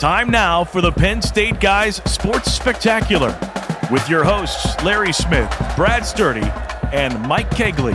[0.00, 3.38] Time now for the Penn State Guys Sports Spectacular
[3.90, 6.50] with your hosts Larry Smith, Brad Sturdy,
[6.90, 7.92] and Mike Cagley.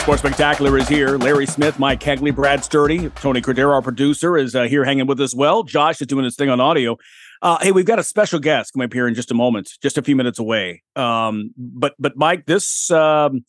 [0.00, 1.18] Sports Spectacular is here.
[1.18, 5.20] Larry Smith, Mike Cagley, Brad Sturdy, Tony Cordero, our producer, is uh, here hanging with
[5.20, 5.34] us.
[5.34, 6.96] Well, Josh is doing his thing on audio.
[7.42, 9.98] Uh, hey, we've got a special guest coming up here in just a moment, just
[9.98, 10.82] a few minutes away.
[10.94, 13.44] Um, but but Mike, this um,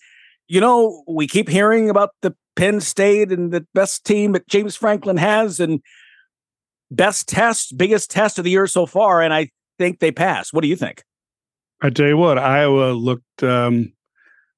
[0.48, 4.76] you know we keep hearing about the Penn State and the best team that James
[4.76, 5.82] Franklin has, and
[6.92, 10.54] best test, biggest test of the year so far, and I think they passed.
[10.54, 11.04] What do you think?
[11.82, 13.94] I tell you what, Iowa looked um,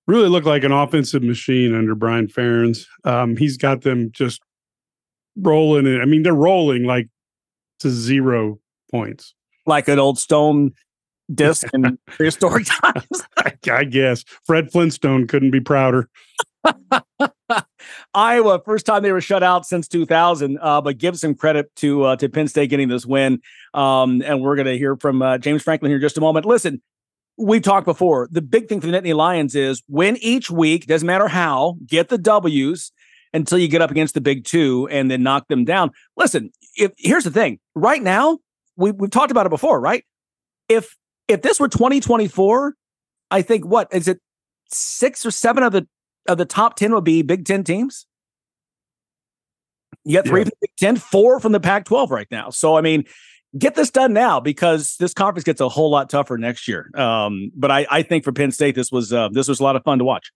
[0.08, 2.86] really looked like an offensive machine under Brian Ferentz.
[3.04, 4.42] Um, he's got them just
[5.38, 6.02] rolling it.
[6.02, 7.08] I mean, they're rolling like
[7.80, 8.60] to zero
[8.92, 9.34] points,
[9.66, 10.72] like an old stone
[11.34, 13.24] disc in prehistoric times.
[13.38, 16.10] I, I guess Fred Flintstone couldn't be prouder.
[18.14, 22.04] Iowa, first time they were shut out since 2000, uh, but give some credit to
[22.04, 23.42] uh, to Penn State getting this win.
[23.74, 26.46] Um, and we're going to hear from uh, James Franklin here in just a moment.
[26.46, 26.82] Listen,
[27.38, 28.28] we've talked before.
[28.32, 32.10] The big thing for the Nittany Lions is win each week, doesn't matter how, get
[32.10, 32.92] the W's
[33.34, 35.92] until you get up against the big two and then knock them down.
[36.18, 38.40] Listen, if here's the thing right now,
[38.76, 40.04] we, we've talked about it before, right?
[40.68, 40.96] If
[41.30, 42.76] if this were 2024,
[43.32, 44.20] I think what is it
[44.72, 45.88] six or seven of the
[46.28, 48.06] of the top 10 would be Big Ten teams.
[50.06, 50.46] You got three yeah.
[50.46, 52.50] from the Big Ten, four from the Pac 12 right now.
[52.50, 53.04] So, I mean,
[53.58, 56.90] get this done now because this conference gets a whole lot tougher next year.
[56.96, 59.76] Um, but I, I think for Penn State, this was uh, this was a lot
[59.76, 60.32] of fun to watch.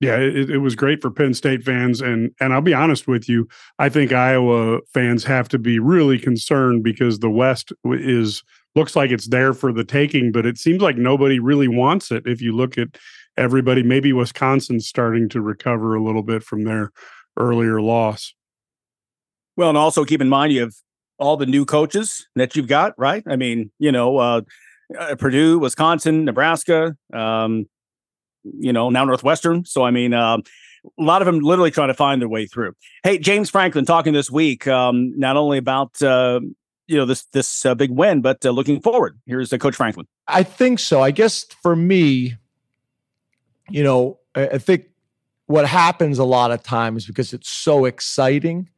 [0.00, 3.28] Yeah, it, it was great for Penn State fans, and and I'll be honest with
[3.28, 3.48] you,
[3.80, 8.44] I think Iowa fans have to be really concerned because the West is
[8.78, 12.26] looks like it's there for the taking, but it seems like nobody really wants it.
[12.26, 12.96] If you look at
[13.36, 16.92] everybody, maybe Wisconsin's starting to recover a little bit from their
[17.36, 18.34] earlier loss.
[19.56, 20.74] Well, and also keep in mind you have
[21.18, 23.24] all the new coaches that you've got, right?
[23.26, 24.42] I mean, you know, uh,
[24.98, 27.66] uh, Purdue, Wisconsin, Nebraska, um,
[28.44, 29.64] you know, now Northwestern.
[29.64, 30.38] So, I mean, uh,
[30.98, 32.74] a lot of them literally trying to find their way through.
[33.02, 36.40] Hey, James Franklin talking this week, um, not only about, uh,
[36.88, 39.20] you know, this this uh, big win, but uh, looking forward.
[39.26, 40.06] Here's uh, Coach Franklin.
[40.26, 41.02] I think so.
[41.02, 42.36] I guess for me,
[43.68, 44.86] you know, I, I think
[45.46, 48.68] what happens a lot of times because it's so exciting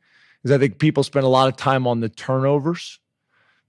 [0.45, 2.99] is I think people spend a lot of time on the turnovers,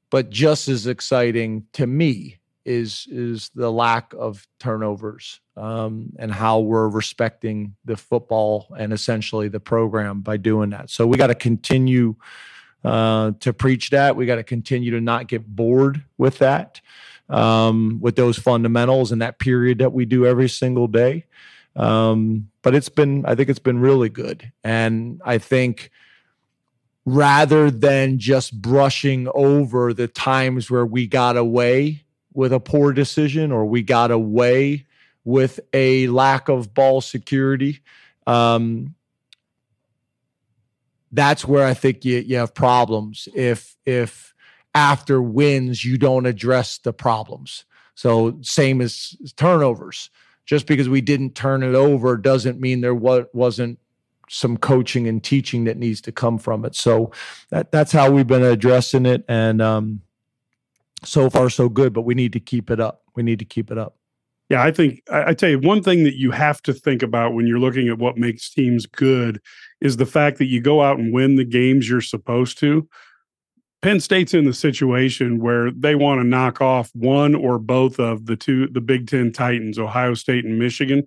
[0.10, 6.60] but just as exciting to me is is the lack of turnovers um, and how
[6.60, 10.90] we're respecting the football and essentially the program by doing that.
[10.90, 12.16] So we got to continue
[12.84, 14.16] uh, to preach that.
[14.16, 16.82] We got to continue to not get bored with that,
[17.30, 21.26] um, with those fundamentals and that period that we do every single day.
[21.76, 25.92] Um, but it's been, I think it's been really good, and I think
[27.06, 32.04] rather than just brushing over the times where we got away
[32.34, 34.86] with a poor decision or we got away
[35.24, 37.80] with a lack of ball security.
[38.28, 38.96] Um,
[41.12, 44.34] that's where I think you, you have problems if if
[44.74, 47.66] after wins you don't address the problems.
[47.96, 50.10] So same as turnovers.
[50.46, 53.80] Just because we didn't turn it over doesn't mean there was, wasn't
[54.28, 56.76] some coaching and teaching that needs to come from it.
[56.76, 57.12] So
[57.50, 60.02] that that's how we've been addressing it, and um,
[61.04, 61.94] so far so good.
[61.94, 63.04] But we need to keep it up.
[63.16, 63.98] We need to keep it up.
[64.50, 67.34] Yeah, I think I, I, tell you one thing that you have to think about
[67.34, 69.40] when you're looking at what makes teams good
[69.82, 72.88] is the fact that you go out and win the games you're supposed to.
[73.82, 78.28] Penn State's in the situation where they want to knock off one or both of
[78.28, 81.04] the two the Big 10 Titans, Ohio State and Michigan.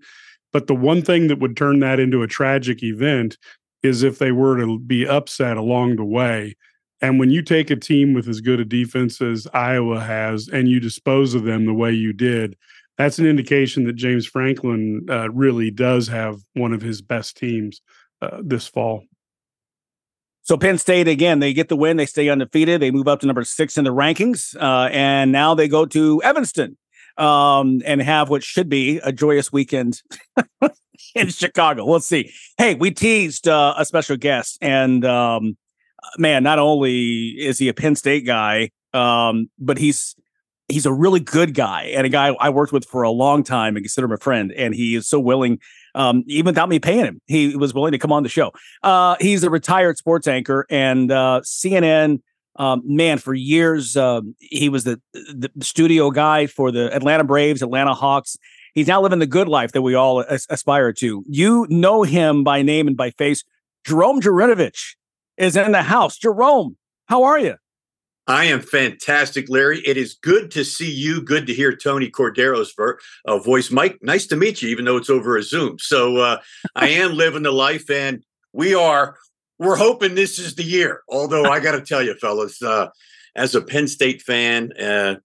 [0.53, 3.39] But the one thing that would turn that into a tragic event
[3.85, 6.57] is if they were to be upset along the way.
[7.01, 10.69] And when you take a team with as good a defense as Iowa has and
[10.69, 12.57] you dispose of them the way you did,
[12.97, 17.81] that's an indication that James Franklin uh, really does have one of his best teams
[18.25, 19.05] uh, this fall.
[20.43, 23.27] So Penn State again, they get the win, they stay undefeated, they move up to
[23.27, 26.77] number six in the rankings, uh, and now they go to Evanston
[27.17, 30.03] um, and have what should be a joyous weekend
[31.15, 31.87] in Chicago.
[31.87, 32.31] We'll see.
[32.59, 35.57] Hey, we teased uh, a special guest, and um,
[36.19, 40.15] man, not only is he a Penn State guy, um, but he's
[40.69, 43.77] he's a really good guy and a guy I worked with for a long time
[43.77, 44.53] and consider him a friend.
[44.53, 45.59] And he is so willing,
[45.95, 48.53] um, even without me paying him, he was willing to come on the show.
[48.83, 52.21] Uh, he's a retired sports anchor and uh, CNN
[52.57, 57.63] um, man, for years uh, he was the the studio guy for the Atlanta Braves,
[57.63, 58.37] Atlanta Hawks,
[58.75, 61.25] He's now living the good life that we all as- aspire to.
[61.29, 63.45] You know him by name and by face.
[63.87, 64.97] Jerome Jurenovich
[65.37, 66.19] is in the house.
[66.19, 66.77] Jerome,
[67.07, 67.55] how are you?
[68.27, 69.81] I am fantastic, Larry.
[69.81, 71.21] It is good to see you.
[71.21, 72.75] Good to hear Tony Cordero's
[73.27, 73.71] uh, voice.
[73.71, 75.79] Mike, nice to meet you, even though it's over a Zoom.
[75.79, 76.39] So uh,
[76.75, 79.19] I am living the life, and we are.
[79.59, 81.03] We're hoping this is the year.
[81.09, 82.89] Although I got to tell you, fellas, uh,
[83.37, 85.17] as a Penn State fan, uh,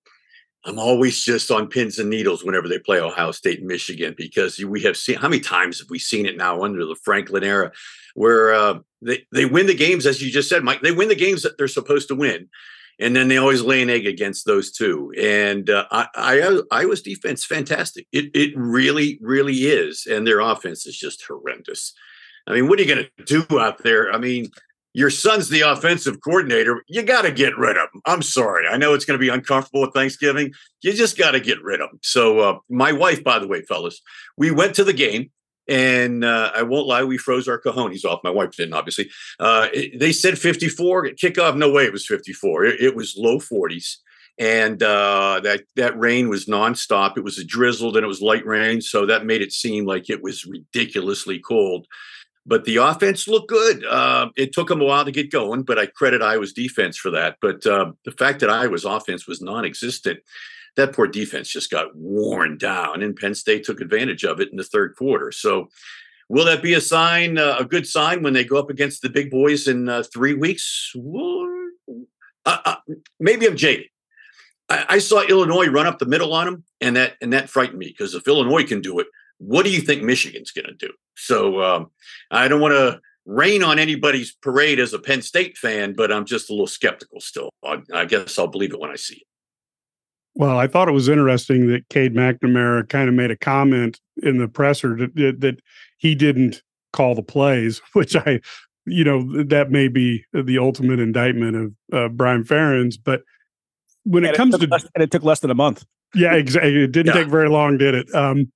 [0.66, 4.60] I'm always just on pins and needles whenever they play Ohio State and Michigan because
[4.60, 7.72] we have seen how many times have we seen it now under the Franklin era,
[8.14, 10.82] where uh, they they win the games as you just said, Mike.
[10.82, 12.50] They win the games that they're supposed to win
[13.00, 15.12] and then they always lay an egg against those two.
[15.18, 18.08] And uh, I, I, Iowa's defense fantastic.
[18.12, 21.94] It it really really is, and their offense is just horrendous.
[22.48, 24.12] I mean, what are you going to do out there?
[24.12, 24.50] I mean,
[24.94, 26.84] your son's the offensive coordinator.
[26.88, 28.02] You got to get rid of him.
[28.06, 28.68] I'm sorry.
[28.68, 30.52] I know it's going to be uncomfortable at Thanksgiving.
[30.82, 32.00] You just got to get rid of him.
[32.02, 34.02] So, uh, my wife, by the way, fellas,
[34.36, 35.30] we went to the game.
[35.70, 38.24] And uh, I won't lie, we froze our cojones off.
[38.24, 39.12] My wife didn't, obviously.
[39.40, 41.56] Uh, it, they said 54 kickoff.
[41.56, 42.66] No way, it was 54.
[42.66, 43.98] It, it was low 40s,
[44.40, 47.18] and uh, that that rain was nonstop.
[47.18, 50.10] It was a drizzled and it was light rain, so that made it seem like
[50.10, 51.86] it was ridiculously cold.
[52.48, 53.86] But the offense looked good.
[53.86, 57.12] Uh, it took them a while to get going, but I credit Iowa's defense for
[57.12, 57.36] that.
[57.44, 60.20] But uh, the fact that Iowa's offense was non-existent
[60.76, 64.58] that poor defense just got worn down, and Penn State took advantage of it in
[64.58, 65.32] the third quarter.
[65.32, 65.70] So,
[66.28, 69.10] will that be a sign, uh, a good sign, when they go up against the
[69.10, 70.94] big boys in uh, three weeks?
[72.46, 72.76] Uh, uh
[73.20, 73.88] maybe I'm jaded.
[74.70, 77.80] I, I, saw Illinois run up the middle on them, and that and that frightened
[77.80, 79.08] me because if Illinois can do it,
[79.38, 80.94] what do you think Michigan's going to do?
[81.16, 81.92] So, um,
[82.32, 86.26] I don't want to rain on anybody's parade as a Penn State fan, but I'm
[86.26, 87.52] just a little skeptical still.
[87.64, 89.24] I, I guess I'll believe it when I see it.
[90.36, 94.38] Well, I thought it was interesting that Cade McNamara kind of made a comment in
[94.38, 95.60] the presser that, that
[95.98, 96.62] he didn't
[96.94, 98.40] call the plays, which I,
[98.86, 102.96] you know, that may be the ultimate indictment of uh, Brian Ferentz.
[103.04, 103.22] But
[104.04, 105.86] when it comes it to, less, and it took less than a month.
[106.16, 106.84] Yeah, exactly.
[106.84, 107.22] It didn't yeah.
[107.22, 108.14] take very long, did it?
[108.16, 108.52] Um,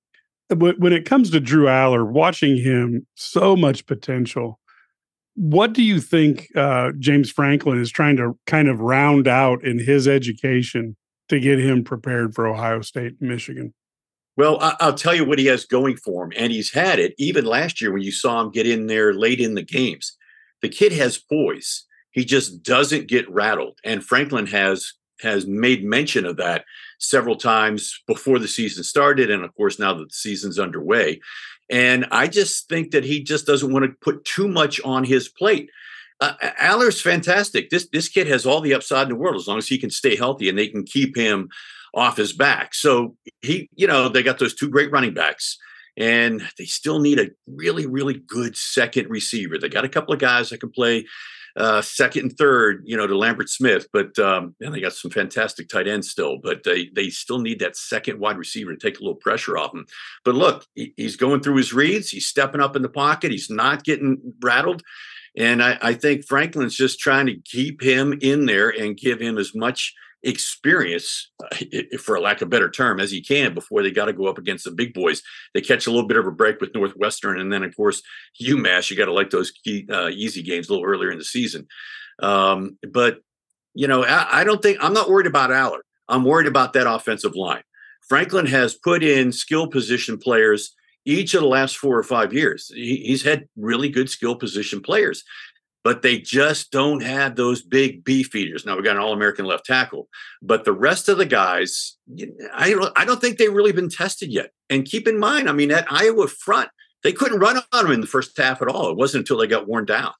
[0.48, 4.60] but when it comes to Drew Allar, watching him, so much potential.
[5.36, 9.78] What do you think uh, James Franklin is trying to kind of round out in
[9.78, 10.96] his education
[11.28, 13.74] to get him prepared for Ohio State and Michigan?
[14.36, 17.44] Well, I'll tell you what he has going for him, and he's had it even
[17.44, 20.16] last year when you saw him get in there late in the games.
[20.60, 26.26] The kid has poise; he just doesn't get rattled, and Franklin has has made mention
[26.26, 26.64] of that
[26.98, 31.20] several times before the season started, and of course now that the season's underway.
[31.70, 35.28] And I just think that he just doesn't want to put too much on his
[35.28, 35.70] plate
[36.20, 37.70] uh, Allar's fantastic.
[37.70, 39.90] This this kid has all the upside in the world as long as he can
[39.90, 41.48] stay healthy and they can keep him
[41.94, 42.74] off his back.
[42.74, 45.58] So he, you know, they got those two great running backs,
[45.96, 49.58] and they still need a really, really good second receiver.
[49.58, 51.06] They got a couple of guys that can play
[51.56, 55.10] uh, second and third, you know, to Lambert Smith, but um, and they got some
[55.10, 58.98] fantastic tight ends still, but they they still need that second wide receiver to take
[58.98, 59.86] a little pressure off him.
[60.24, 63.50] But look, he, he's going through his reads, he's stepping up in the pocket, he's
[63.50, 64.82] not getting rattled.
[65.36, 69.36] And I, I think Franklin's just trying to keep him in there and give him
[69.36, 71.56] as much experience, uh,
[72.00, 74.38] for lack of a better term, as he can before they got to go up
[74.38, 75.22] against the big boys.
[75.52, 78.02] They catch a little bit of a break with Northwestern, and then of course
[78.42, 78.90] UMass.
[78.90, 81.66] You got to like those key, uh, easy games a little earlier in the season.
[82.20, 83.18] Um, but
[83.74, 85.80] you know, I, I, don't think I'm not worried about Allar.
[86.08, 87.62] I'm worried about that offensive line.
[88.08, 90.74] Franklin has put in skill position players
[91.04, 92.70] each of the last four or five years.
[92.74, 95.24] He, he's had really good skill position players,
[95.82, 98.64] but they just don't have those big beef eaters.
[98.64, 100.08] Now we got an All American left tackle,
[100.42, 101.96] but the rest of the guys,
[102.54, 104.50] I don't, I don't think they've really been tested yet.
[104.70, 106.70] And keep in mind, I mean, at Iowa front,
[107.02, 108.90] they couldn't run on them in the first half at all.
[108.90, 110.12] It wasn't until they got worn down.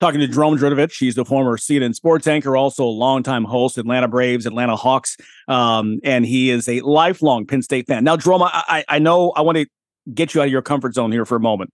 [0.00, 4.08] Talking to Jerome Jurenovich, he's the former CNN sports anchor, also a longtime host, Atlanta
[4.08, 8.02] Braves, Atlanta Hawks, um, and he is a lifelong Penn State fan.
[8.02, 9.66] Now, Jerome, I, I know I want to
[10.14, 11.70] get you out of your comfort zone here for a moment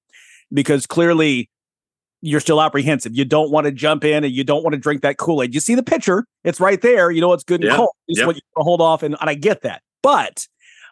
[0.53, 1.49] because clearly
[2.21, 3.15] you're still apprehensive.
[3.15, 5.55] You don't want to jump in and you don't want to drink that Kool Aid.
[5.55, 7.13] You see the picture; it's right there.
[7.13, 7.77] You know it's good and yeah.
[7.77, 7.93] cold.
[8.09, 8.27] It's yep.
[8.27, 9.83] what you hold off, and, and I get that.
[10.03, 10.49] But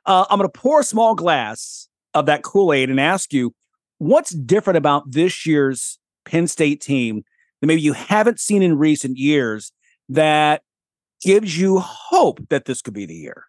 [0.07, 3.55] uh, I'm going to pour a small glass of that Kool Aid and ask you,
[3.99, 7.25] what's different about this year's Penn State team
[7.61, 9.73] that maybe you haven't seen in recent years
[10.09, 10.63] that
[11.23, 13.45] gives you hope that this could be the year?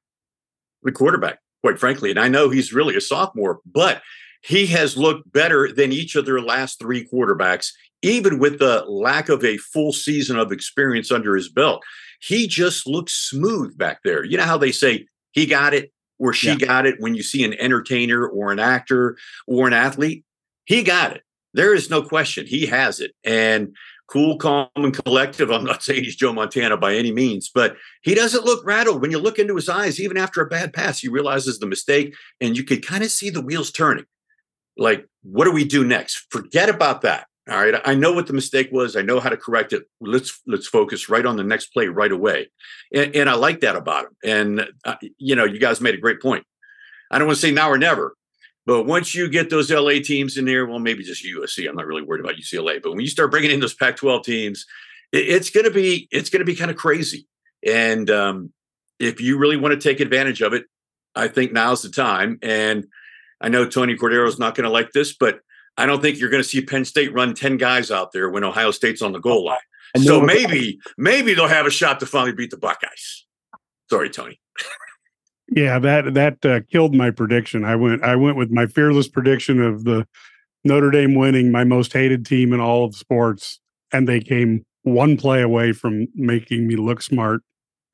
[0.84, 2.10] The quarterback, quite frankly.
[2.12, 4.01] And I know he's really a sophomore, but
[4.41, 9.27] he has looked better than each of their last three quarterbacks, even with the lack
[9.29, 11.84] of a full season of experience under his belt.
[12.22, 14.24] He just looks smooth back there.
[14.24, 16.55] You know how they say he got it, where she Yeah.
[16.67, 19.17] got it when you see an entertainer or an actor
[19.48, 20.24] or an athlete.
[20.65, 21.24] He got it.
[21.56, 22.46] There is no question.
[22.46, 23.12] He has it.
[23.24, 23.76] And
[24.08, 25.50] cool, calm, and collective.
[25.52, 29.02] I'm not saying he's Joe Montana by any means, but he doesn't look rattled.
[29.02, 32.14] When you look into his eyes, even after a bad pass, he realizes the mistake
[32.42, 34.06] and you could kind of see the wheels turning.
[34.78, 36.26] Like, what do we do next?
[36.30, 37.28] Forget about that.
[37.50, 37.80] All right.
[37.86, 38.96] I know what the mistake was.
[38.96, 39.84] I know how to correct it.
[40.02, 42.50] Let's let's focus right on the next play right away.
[42.94, 44.18] And, and I like that about him.
[44.24, 46.44] And uh, you know, you guys made a great point.
[47.12, 48.16] I don't want to say now or never,
[48.66, 51.70] but once you get those LA teams in there, well, maybe just USC.
[51.70, 54.66] I'm not really worried about UCLA, but when you start bringing in those Pac-12 teams,
[55.12, 57.28] it, it's going to be it's going to be kind of crazy.
[57.66, 58.54] And um,
[59.00, 60.66] if you really want to take advantage of it,
[61.16, 62.40] I think now's the time.
[62.42, 62.88] And
[63.40, 65.40] I know Tony Cordero is not going to like this, but
[65.78, 68.44] I don't think you're going to see Penn State run 10 guys out there when
[68.44, 69.58] Ohio State's on the goal line.
[70.04, 73.26] So maybe, maybe they'll have a shot to finally beat the Buckeyes.
[73.90, 74.40] Sorry, Tony.
[75.50, 77.64] Yeah, that that uh, killed my prediction.
[77.66, 80.08] I went I went with my fearless prediction of the
[80.66, 83.60] Notre Dame winning my most hated team in all of sports,
[83.94, 87.44] and they came one play away from making me look smart,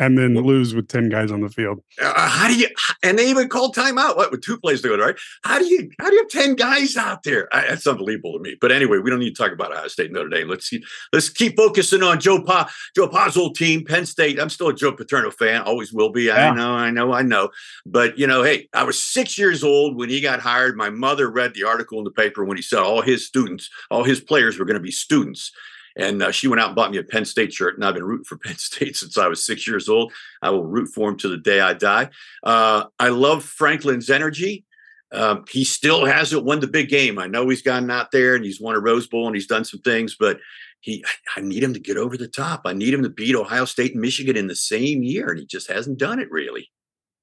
[0.01, 1.79] and then lose with ten guys on the field.
[2.01, 2.67] Uh, how do you?
[3.03, 4.17] And they even called timeout.
[4.17, 5.15] What with two plays to go, right?
[5.43, 5.91] How do you?
[5.99, 7.47] How do you have ten guys out there?
[7.55, 8.57] I, that's unbelievable to me.
[8.59, 10.49] But anyway, we don't need to talk about Ohio State Notre Dame.
[10.49, 10.83] Let's see.
[11.13, 14.39] Let's keep focusing on Joe Pa, Joe Pa's old team, Penn State.
[14.39, 15.61] I'm still a Joe Paterno fan.
[15.61, 16.23] Always will be.
[16.23, 16.49] Yeah.
[16.49, 16.71] I know.
[16.71, 17.13] I know.
[17.13, 17.51] I know.
[17.85, 20.75] But you know, hey, I was six years old when he got hired.
[20.75, 24.03] My mother read the article in the paper when he said all his students, all
[24.03, 25.51] his players were going to be students.
[25.97, 28.03] And uh, she went out and bought me a Penn State shirt, and I've been
[28.03, 30.13] rooting for Penn State since I was six years old.
[30.41, 32.09] I will root for him to the day I die.
[32.43, 34.65] Uh, I love Franklin's energy.
[35.13, 37.19] Um, he still hasn't won the big game.
[37.19, 39.65] I know he's gotten out there and he's won a Rose Bowl and he's done
[39.65, 40.39] some things, but
[40.79, 41.03] he,
[41.35, 42.61] I need him to get over the top.
[42.65, 45.45] I need him to beat Ohio State and Michigan in the same year, and he
[45.45, 46.69] just hasn't done it really.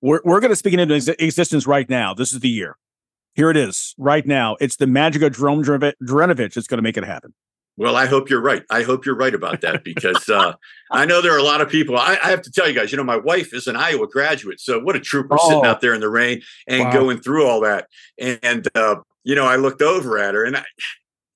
[0.00, 2.14] We're, we're going to speak into ex- existence right now.
[2.14, 2.76] This is the year.
[3.34, 4.56] Here it is right now.
[4.60, 7.34] It's the magic of Jerome Dre- Jurenovich that's going to make it happen.
[7.78, 8.64] Well, I hope you're right.
[8.70, 10.54] I hope you're right about that because uh,
[10.90, 11.97] I know there are a lot of people.
[11.97, 14.61] I, I have to tell you guys, you know, my wife is an Iowa graduate,
[14.61, 15.68] so what a trooper sitting Oh.
[15.70, 16.92] out there in the rain and Wow.
[16.92, 17.87] going through all that.
[18.18, 20.64] And uh, you know, I looked over at her, and I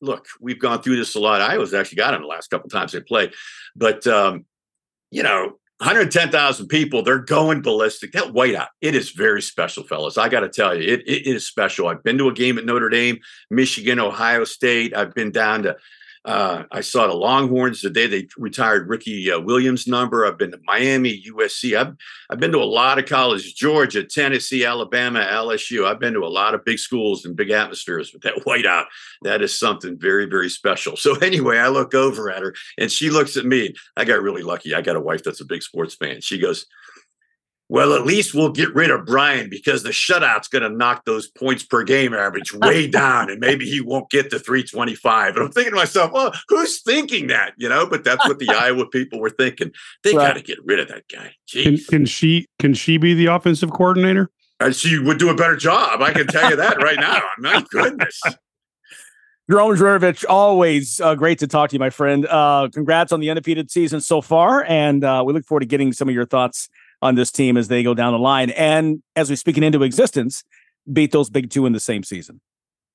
[0.01, 1.41] look, we've gone through this a lot.
[1.41, 3.33] Iowa's actually got him the last couple times they played,
[3.77, 4.45] but um,
[5.13, 5.59] you know.
[5.81, 8.13] 110,000 people, they're going ballistic.
[8.13, 10.17] That whiteout, it is very special, fellas.
[10.17, 11.89] I got to tell you, it, it is special.
[11.89, 13.19] I've been to a game at Notre Dame,
[13.51, 14.97] Michigan, Ohio State.
[14.97, 15.77] I've been down to
[16.25, 20.25] uh, I saw the Longhorns the day they retired Ricky uh, Williams' number.
[20.25, 21.77] I've been to Miami, USC.
[21.77, 21.97] I've
[22.31, 25.85] I've been to a lot of colleges: Georgia, Tennessee, Alabama, LSU.
[25.85, 28.13] I've been to a lot of big schools and big atmospheres.
[28.13, 28.87] But that whiteout,
[29.23, 30.97] that is something very, very special.
[30.97, 33.75] So anyway, I look over at her and she looks at me.
[33.97, 34.75] I got really lucky.
[34.75, 36.21] I got a wife that's a big sports fan.
[36.21, 36.67] She goes.
[37.73, 41.27] Well, at least we'll get rid of Brian because the shutout's going to knock those
[41.27, 45.37] points per game average way down, and maybe he won't get to 325.
[45.37, 47.55] And I'm thinking to myself, well, who's thinking that?
[47.57, 49.71] You know, but that's what the Iowa people were thinking.
[50.05, 50.27] They Right.
[50.27, 51.33] got to get rid of that guy.
[51.51, 54.29] Can, can she can she be the offensive coordinator?
[54.61, 56.03] And she would do a better job.
[56.03, 57.23] I can tell you that right now.
[57.39, 58.21] My goodness.
[59.51, 62.27] Jerome Jurenovich, always uh, great to talk to you, my friend.
[62.27, 65.95] Uh, congrats on the undefeated season so far, and uh, we look forward to getting
[65.95, 66.69] some of your thoughts
[67.03, 68.51] on this team as they go down the line.
[68.51, 70.45] And as we speak it into existence,
[70.91, 72.41] beat those big two in the same season.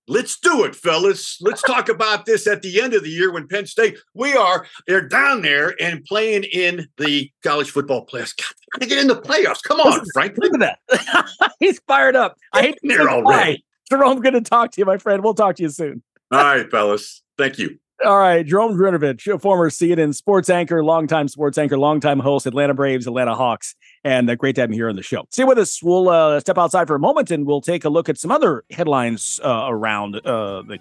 [0.09, 1.37] Let's do it, fellas.
[1.41, 4.65] Let's talk about this at the end of the year when Penn State, we are,
[4.87, 8.33] they're down there and playing in the college football playoffs.
[8.37, 9.61] God, they gotta get in the playoffs.
[9.61, 10.51] Come on, Franklin.
[10.51, 11.51] Look at that.
[11.59, 12.37] He's fired up.
[12.53, 13.65] I hate to They're already.
[13.89, 15.23] Jerome, good to talk to you, my friend.
[15.23, 16.03] We'll talk to you soon.
[16.31, 17.21] All right, fellas.
[17.37, 17.77] Thank you.
[18.05, 22.75] All right, Jerome Jurenovich, a former CNN sports anchor, longtime sports anchor, longtime host, Atlanta
[22.75, 23.73] Braves, Atlanta Hawks,
[24.03, 25.25] and uh, great to have him here on the show.
[25.31, 25.81] Stay with us.
[25.81, 28.63] We'll uh, step outside for a moment, and we'll take a look at some other
[28.69, 30.77] headlines uh, around uh, the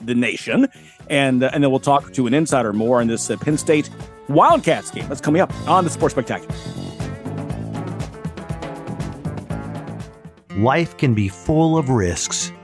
[0.00, 0.66] the nation,
[1.10, 3.90] and uh, and then we'll talk to an insider more on this uh, Penn State
[4.28, 6.54] Wildcats game that's coming up on the Sports Spectacular.
[10.56, 12.52] Life can be full of risks.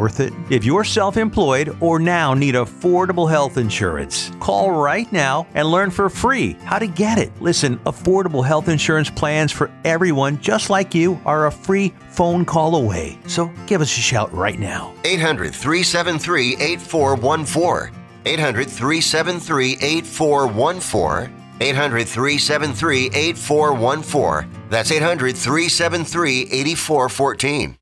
[0.00, 0.32] worth it?
[0.48, 5.90] If you're self employed or now need affordable health insurance, call right now and learn
[5.90, 7.30] for free how to get it.
[7.40, 12.76] Listen, affordable health insurance plans for everyone just like you are a free phone call
[12.76, 13.18] away.
[13.26, 14.94] So give us a shout right now.
[15.04, 17.94] 800 373 8414.
[18.24, 21.36] 800 373 8414.
[21.60, 24.50] 800 373 8414.
[24.70, 27.76] That's 800 373 8414.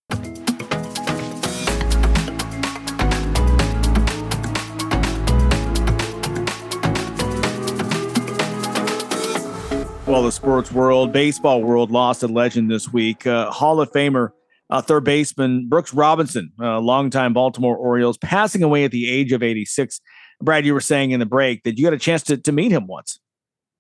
[10.09, 13.27] Well, the sports world, baseball world lost a legend this week.
[13.27, 14.31] Uh, Hall of Famer,
[14.71, 19.43] uh, third baseman Brooks Robinson, uh, longtime Baltimore Orioles, passing away at the age of
[19.43, 20.01] 86.
[20.41, 22.73] Brad, you were saying in the break that you got a chance to, to meet
[22.73, 23.21] him once.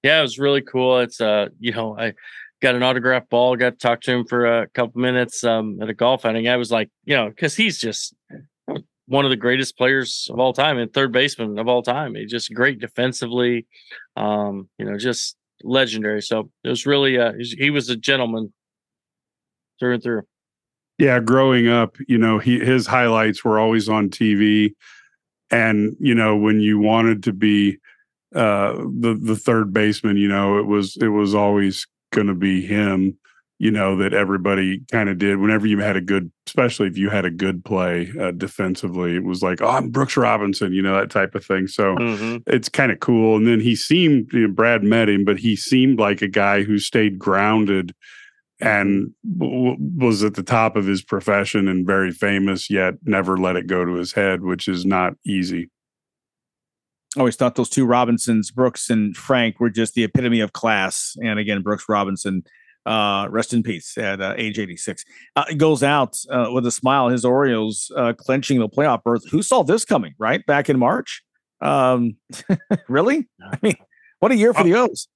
[0.02, 0.99] Yeah, it was really cool.
[0.99, 2.12] It's uh, you know, I
[2.61, 5.88] got an autograph ball, got to talk to him for a couple minutes um at
[5.88, 6.47] a golf outing.
[6.47, 8.14] I was like, you know, because he's just
[9.06, 12.16] one of the greatest players of all time and third baseman of all time.
[12.16, 13.66] He's just great defensively,
[14.14, 16.22] um, you know, just legendary.
[16.22, 18.52] So it was really uh he was a gentleman
[19.78, 20.22] through and through.
[20.98, 24.74] Yeah, growing up, you know, he his highlights were always on TV.
[25.50, 27.78] And, you know, when you wanted to be
[28.34, 33.16] uh the the third baseman, you know, it was it was always gonna be him,
[33.60, 37.10] you know, that everybody kind of did whenever you had a good especially if you
[37.10, 40.94] had a good play uh, defensively, it was like, oh, I'm Brooks Robinson, you know,
[40.94, 41.66] that type of thing.
[41.66, 42.42] So Mhm.
[42.46, 43.36] it's kind of cool.
[43.36, 46.62] And then he seemed, you know, Brad met him, but he seemed like a guy
[46.62, 47.94] who stayed grounded
[48.60, 53.56] and w- was at the top of his profession and very famous, yet never let
[53.56, 55.68] it go to his head, which is not easy.
[57.16, 61.16] always thought those two Robinsons, Brooks and Frank, were just the epitome of class.
[61.22, 62.42] And again, Brooks Robinson,
[62.87, 65.04] uh, rest in peace at uh, age 86.
[65.37, 67.08] Uh, goes out uh, with a smile.
[67.08, 69.28] His Orioles uh, clenching the playoff berth.
[69.30, 70.44] Who saw this coming, right?
[70.47, 71.23] Back in March?
[71.61, 72.16] Um,
[72.88, 73.28] really?
[73.42, 73.76] I mean,
[74.20, 75.08] what a year for the O's.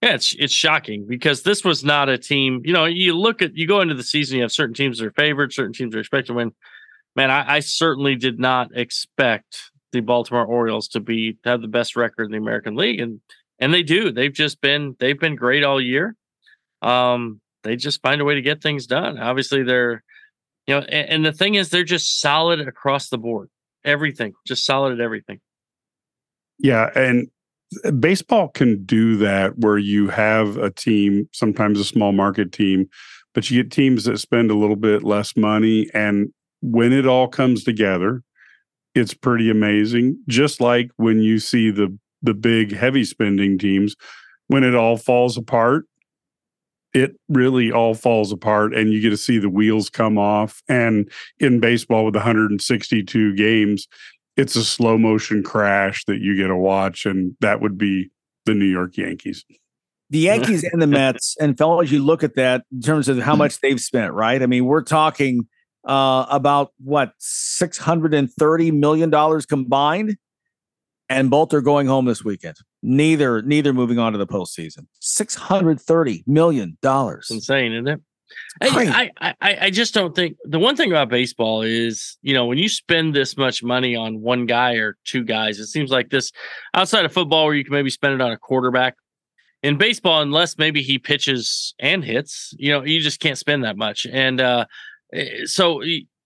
[0.00, 2.60] Yeah, it's it's shocking because this was not a team.
[2.64, 5.06] You know, you look at you go into the season, you have certain teams that
[5.06, 6.52] are favored, certain teams are expected to win.
[7.14, 11.68] Man, I, I certainly did not expect the Baltimore Orioles to be to have the
[11.68, 13.20] best record in the American League, and
[13.60, 14.10] and they do.
[14.10, 16.16] They've just been they've been great all year.
[16.82, 19.18] Um, they just find a way to get things done.
[19.18, 20.02] Obviously, they're
[20.66, 23.48] you know, and, and the thing is, they're just solid across the board.
[23.84, 25.40] Everything, just solid at everything.
[26.58, 26.90] Yeah.
[26.94, 27.28] And
[27.98, 32.88] baseball can do that where you have a team, sometimes a small market team,
[33.34, 35.88] but you get teams that spend a little bit less money.
[35.92, 38.22] And when it all comes together,
[38.94, 40.18] it's pretty amazing.
[40.28, 43.96] Just like when you see the the big heavy spending teams,
[44.46, 45.86] when it all falls apart,
[46.94, 50.62] it really all falls apart and you get to see the wheels come off.
[50.68, 53.88] And in baseball with 162 games,
[54.36, 58.10] it's a slow motion crash that you get to watch, and that would be
[58.46, 59.44] the New York Yankees.
[60.10, 63.36] the Yankees and the Mets, and fellas, you look at that in terms of how
[63.36, 64.42] much they've spent, right?
[64.42, 65.46] I mean, we're talking
[65.84, 70.16] uh, about what six hundred and thirty million dollars combined,
[71.08, 72.56] and both are going home this weekend.
[72.82, 74.86] Neither, neither moving on to the postseason.
[75.00, 77.28] Six hundred thirty million dollars.
[77.30, 78.00] Insane, isn't it?
[78.62, 82.46] I, I, I, I just don't think the one thing about baseball is, you know,
[82.46, 86.10] when you spend this much money on one guy or two guys, it seems like
[86.10, 86.32] this
[86.74, 88.96] outside of football where you can maybe spend it on a quarterback.
[89.62, 93.76] In baseball, unless maybe he pitches and hits, you know, you just can't spend that
[93.76, 94.06] much.
[94.10, 94.64] And uh,
[95.12, 95.82] eh, so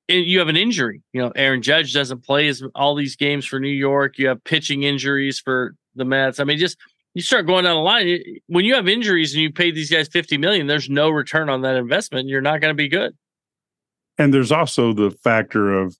[0.09, 1.03] you have an injury.
[1.13, 4.19] You know, Aaron Judge doesn't play as all these games for New York.
[4.19, 6.41] You have pitching injuries for the Mets.
[6.41, 6.77] I mean, just
[7.15, 10.07] you start going down the line when you have injuries and you pay these guys
[10.07, 13.17] 50 million there's no return on that investment you're not going to be good
[14.19, 15.97] And there's also the factor of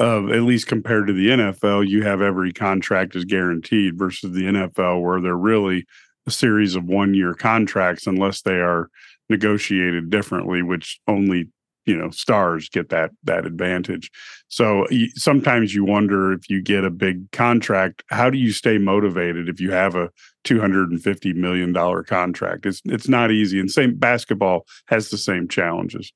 [0.00, 4.42] of at least compared to the NFL, you have every contract is guaranteed versus the
[4.42, 5.86] NFL where they're really
[6.26, 8.88] a series of one year contracts unless they are
[9.28, 11.48] negotiated differently, which only
[11.86, 14.10] you know stars get that that advantage.
[14.48, 19.48] So sometimes you wonder if you get a big contract, how do you stay motivated
[19.48, 20.10] if you have a
[20.44, 22.66] two hundred and fifty million dollar contract?
[22.66, 23.58] It's it's not easy.
[23.58, 26.12] And same basketball has the same challenges.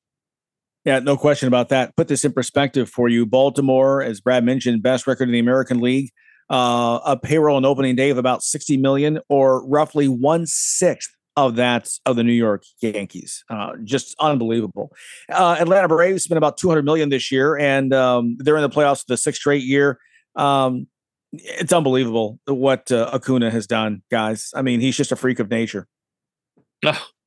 [0.84, 1.96] Yeah, no question about that.
[1.96, 3.26] Put this in perspective for you.
[3.26, 6.10] Baltimore, as Brad mentioned, best record in the American League.
[6.48, 11.10] Uh, a payroll on opening day of about 60 million, or roughly one sixth
[11.46, 13.44] of that of the New York Yankees.
[13.48, 14.92] Uh, just unbelievable.
[15.30, 19.00] Uh, Atlanta Braves spent about 200 million this year, and um, they're in the playoffs
[19.00, 19.98] for the sixth straight year.
[20.36, 20.86] Um,
[21.32, 24.50] it's unbelievable what uh, Acuna has done, guys.
[24.54, 25.86] I mean, he's just a freak of nature.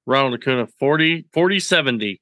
[0.07, 2.21] ronald acuna 40 40 70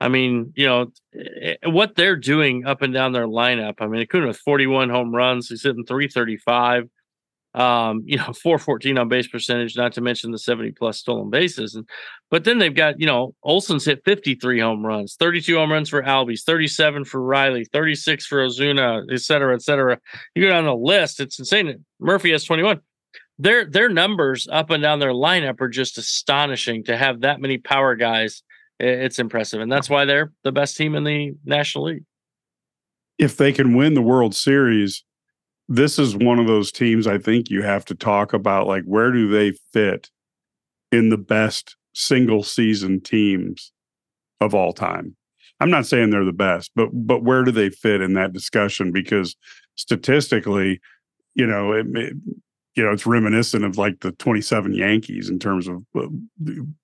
[0.00, 3.74] I mean, you know, eh, eh, what they're doing up and down their lineup.
[3.78, 6.90] I mean, Acuna with 41 home runs, he's hitting 335
[7.54, 11.74] um, you know, 414 on base percentage, not to mention the 70 plus stolen bases.
[11.74, 11.88] And
[12.30, 16.02] but then they've got, you know, Olson's hit 53 home runs, 32 home runs for
[16.02, 19.98] Albies, 37 for Riley, 36 for Ozuna, et cetera, et cetera.
[20.34, 21.84] You go down the list, it's insane.
[22.00, 22.80] Murphy has 21.
[23.38, 27.58] Their their numbers up and down their lineup are just astonishing to have that many
[27.58, 28.42] power guys.
[28.78, 29.60] It's impressive.
[29.60, 32.04] And that's why they're the best team in the National League.
[33.18, 35.04] If they can win the World Series,
[35.68, 39.12] this is one of those teams I think you have to talk about like where
[39.12, 40.10] do they fit
[40.92, 43.72] in the best single season teams
[44.40, 45.16] of all time.
[45.60, 48.92] I'm not saying they're the best, but but where do they fit in that discussion
[48.92, 49.36] because
[49.76, 50.80] statistically,
[51.34, 52.16] you know, it, it
[52.74, 56.08] you know, it's reminiscent of like the 27 Yankees in terms of uh,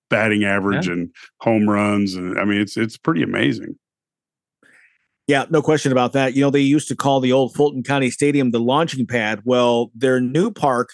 [0.09, 0.93] batting average yeah.
[0.93, 3.77] and home runs and I mean it's it's pretty amazing.
[5.27, 6.35] Yeah, no question about that.
[6.35, 9.41] You know, they used to call the old Fulton County Stadium the launching pad.
[9.45, 10.89] Well, their new park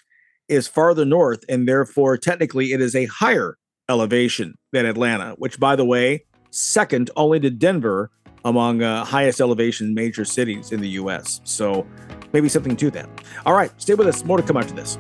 [0.48, 3.58] is farther north, and therefore, technically, it is a higher
[3.90, 8.12] elevation than Atlanta, which, by the way, second only to Denver
[8.46, 11.42] among uh, highest elevation major cities in the U.S.
[11.44, 11.86] So
[12.34, 13.10] maybe something to that.
[13.46, 14.24] All right, stay with us.
[14.24, 14.98] More to come after this.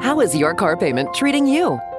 [0.00, 1.80] How is your car payment treating you?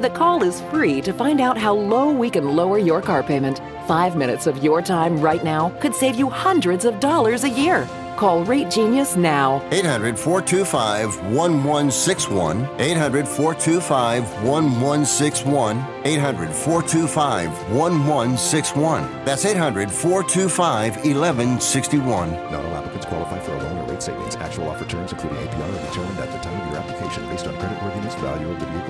[0.00, 3.60] the call is free to find out how low we can lower your car payment.
[3.86, 7.86] Five minutes of your time right now could save you hundreds of dollars a year.
[8.20, 9.66] Call Rate Genius now.
[9.72, 12.68] 800 425 1161.
[12.78, 15.86] 800 425 1161.
[16.04, 19.24] 800 425 1161.
[19.24, 22.30] That's 800 425 1161.
[22.30, 24.36] Not all applicants qualify for a loan or rate savings.
[24.36, 27.54] Actual offer terms, including APR, are determined at the time of your application based on
[27.54, 28.89] creditworthiness, value of the vehicle,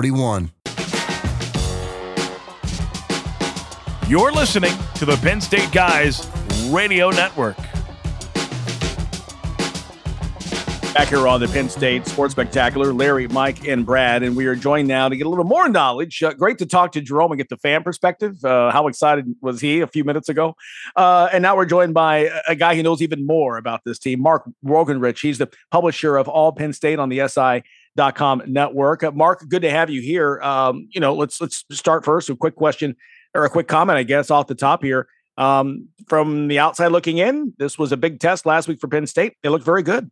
[0.04, 0.50] 800-215-0341.
[4.08, 6.30] You're listening to the Penn State Guys
[6.70, 7.58] Radio Network.
[10.94, 14.54] Back here on the Penn State Sports Spectacular, Larry, Mike, and Brad, and we are
[14.56, 16.22] joined now to get a little more knowledge.
[16.22, 18.46] Uh, great to talk to Jerome and get the fan perspective.
[18.46, 20.56] Uh, how excited was he a few minutes ago?
[20.96, 24.22] Uh, and now we're joined by a guy who knows even more about this team,
[24.22, 25.20] Mark Wogenrich.
[25.22, 27.22] He's the publisher of All Penn State on the
[27.98, 29.04] SI.com network.
[29.04, 30.42] Uh, Mark, good to have you here.
[30.42, 32.30] Um, you know, let's let's start first.
[32.30, 32.96] A quick question
[33.34, 35.08] or a quick comment, I guess, off the top here.
[35.38, 39.08] Um, from the outside looking in, this was a big test last week for Penn
[39.08, 39.34] State.
[39.42, 40.12] They looked very good.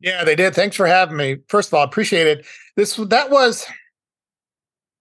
[0.00, 0.54] Yeah, they did.
[0.54, 1.38] Thanks for having me.
[1.48, 2.46] First of all, appreciate it.
[2.76, 3.66] This that was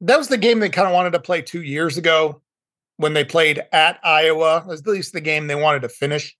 [0.01, 2.41] that was the game they kind of wanted to play two years ago
[2.97, 4.65] when they played at Iowa.
[4.69, 6.36] At least the game they wanted to finish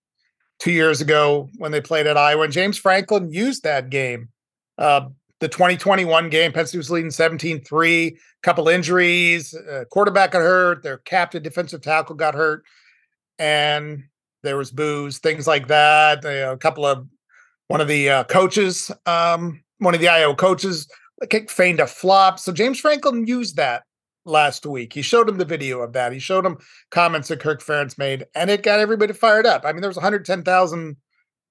[0.60, 2.44] two years ago when they played at Iowa.
[2.44, 4.30] And James Franklin used that game.
[4.78, 5.10] Uh,
[5.40, 10.84] the 2021 game, Penn State was leading 17 3, couple injuries, uh, quarterback got hurt,
[10.84, 12.64] their captain defensive tackle got hurt,
[13.40, 14.04] and
[14.44, 16.24] there was booze, things like that.
[16.26, 17.08] a couple of
[17.68, 20.88] one of the uh, coaches, um, one of the IO coaches,
[21.50, 22.40] feigned a flop.
[22.40, 23.84] So James Franklin used that
[24.26, 24.94] last week.
[24.94, 26.12] He showed him the video of that.
[26.12, 26.58] He showed him
[26.92, 29.66] comments that Kirk Ferentz made, and it got everybody fired up.
[29.66, 29.98] I mean, there was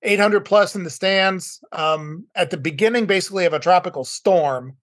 [0.02, 4.76] 110,800 plus in the stands um, at the beginning, basically, of a tropical storm.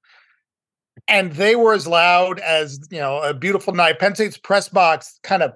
[1.07, 3.99] and they were as loud as you know a beautiful night.
[3.99, 5.53] Penn State's press box kind of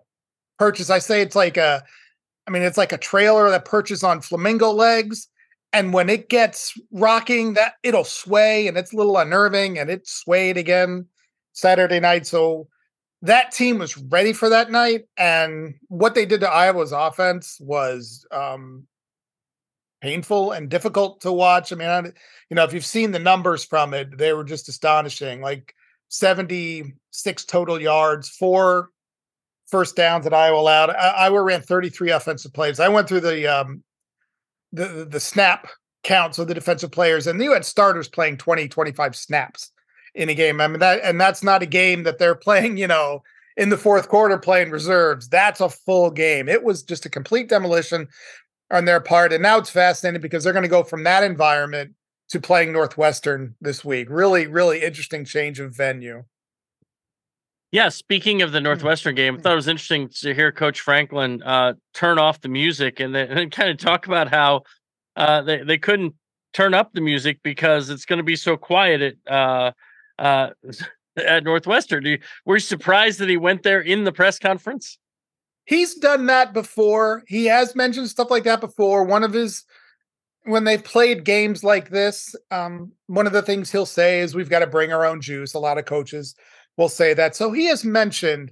[0.58, 0.90] perches.
[0.90, 1.84] I say it's like a,
[2.48, 5.28] I mean it's like a trailer that perches on flamingo legs,
[5.74, 10.08] and when it gets rocking, that it'll sway and it's a little unnerving, and it
[10.08, 11.08] swayed again
[11.54, 12.26] Saturday night.
[12.26, 12.68] So
[13.22, 18.26] that team was ready for that night, and what they did to Iowa's offense was
[18.32, 18.88] um,
[20.04, 21.72] painful and difficult to watch.
[21.72, 22.02] I mean, I,
[22.50, 25.40] you know, if you've seen the numbers from it, they were just astonishing.
[25.40, 25.74] Like
[26.10, 28.90] 76 total yards, four
[29.68, 30.90] first downs that Iowa allowed.
[30.90, 32.82] Iowa ran 33 offensive plays.
[32.82, 33.82] I went through the um
[34.74, 35.70] the the snap
[36.04, 39.72] counts of the defensive players, and you had starters playing 20, 25 snaps
[40.16, 40.60] in a game.
[40.60, 43.24] I mean that, and that's not a game that they're playing, you know,
[43.56, 45.30] in the fourth quarter playing reserves.
[45.30, 46.50] That's a full game.
[46.50, 48.10] It was just a complete demolition
[48.74, 49.32] on their part.
[49.32, 51.94] And now it's fascinating because they're going to go from that environment
[52.30, 54.08] to playing Northwestern this week.
[54.10, 56.24] Really, really interesting change of venue.
[57.72, 58.66] Yeah, speaking of the hmm.
[58.66, 62.50] Northwestern game, I thought it was interesting to hear Coach Franklin uh, turn off the
[62.50, 64.64] music and then, and kind of talk about how
[65.16, 66.16] uh, they they couldn't
[66.54, 69.72] turn up the music because it's going to be so quiet at uh,
[70.20, 70.50] uh
[71.18, 72.06] at Northwestern.
[72.06, 74.98] You, were you surprised that he went there in the press conference?
[75.66, 77.24] He's done that before.
[77.28, 79.04] He has mentioned stuff like that before.
[79.04, 79.64] One of his
[80.46, 84.50] when they've played games like this, um, one of the things he'll say is we've
[84.50, 85.54] got to bring our own juice.
[85.54, 86.36] A lot of coaches
[86.76, 87.36] will say that.
[87.36, 88.52] So he has mentioned,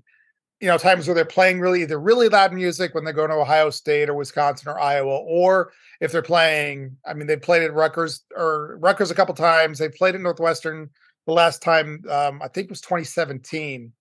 [0.62, 3.34] you know, times where they're playing really either really loud music when they go to
[3.34, 7.74] Ohio State or Wisconsin or Iowa, or if they're playing, I mean, they played at
[7.74, 9.78] Rutgers or Rutgers a couple times.
[9.78, 10.90] They played at Northwestern
[11.28, 13.92] the last time, um, I think it was 2017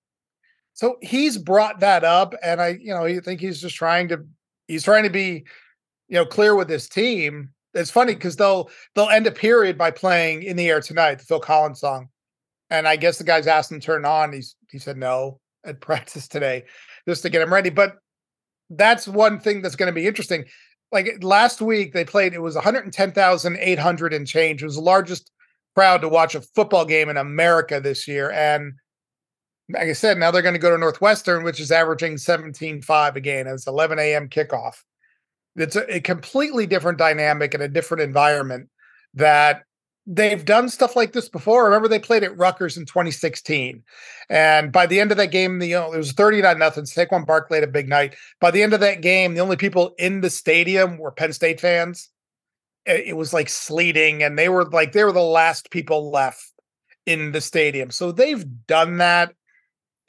[0.80, 4.24] so he's brought that up, and I, you know, I think he's just trying to
[4.66, 5.44] he's trying to be,
[6.08, 7.50] you know, clear with his team.
[7.74, 11.26] It's funny because they'll they'll end a period by playing in the air tonight, the
[11.26, 12.08] Phil Collins song.
[12.70, 14.32] And I guess the guys asked him to turn on.
[14.32, 16.64] He's he said no at practice today,
[17.06, 17.68] just to get him ready.
[17.68, 17.96] But
[18.70, 20.46] that's one thing that's going to be interesting.
[20.90, 22.32] Like last week, they played.
[22.32, 24.62] It was 110,800 and change.
[24.62, 25.30] It was the largest
[25.74, 28.72] crowd to watch a football game in America this year, and
[29.72, 33.46] like I said, now they're going to go to Northwestern, which is averaging 17.5 again.
[33.46, 34.28] It's 11 a.m.
[34.28, 34.82] kickoff.
[35.56, 38.68] It's a, a, completely different dynamic and a different environment
[39.14, 39.64] that
[40.06, 41.64] they've done stuff like this before.
[41.64, 43.82] Remember, they played at Rutgers in 2016.
[44.28, 46.84] And by the end of that game, the, you know, it was 39 nothing.
[46.84, 48.14] Saquon Barkley had a big night.
[48.40, 51.60] By the end of that game, the only people in the stadium were Penn State
[51.60, 52.08] fans.
[52.86, 56.44] It, it was like sleeting, and they were like, they were the last people left
[57.06, 57.90] in the stadium.
[57.90, 59.34] So they've done that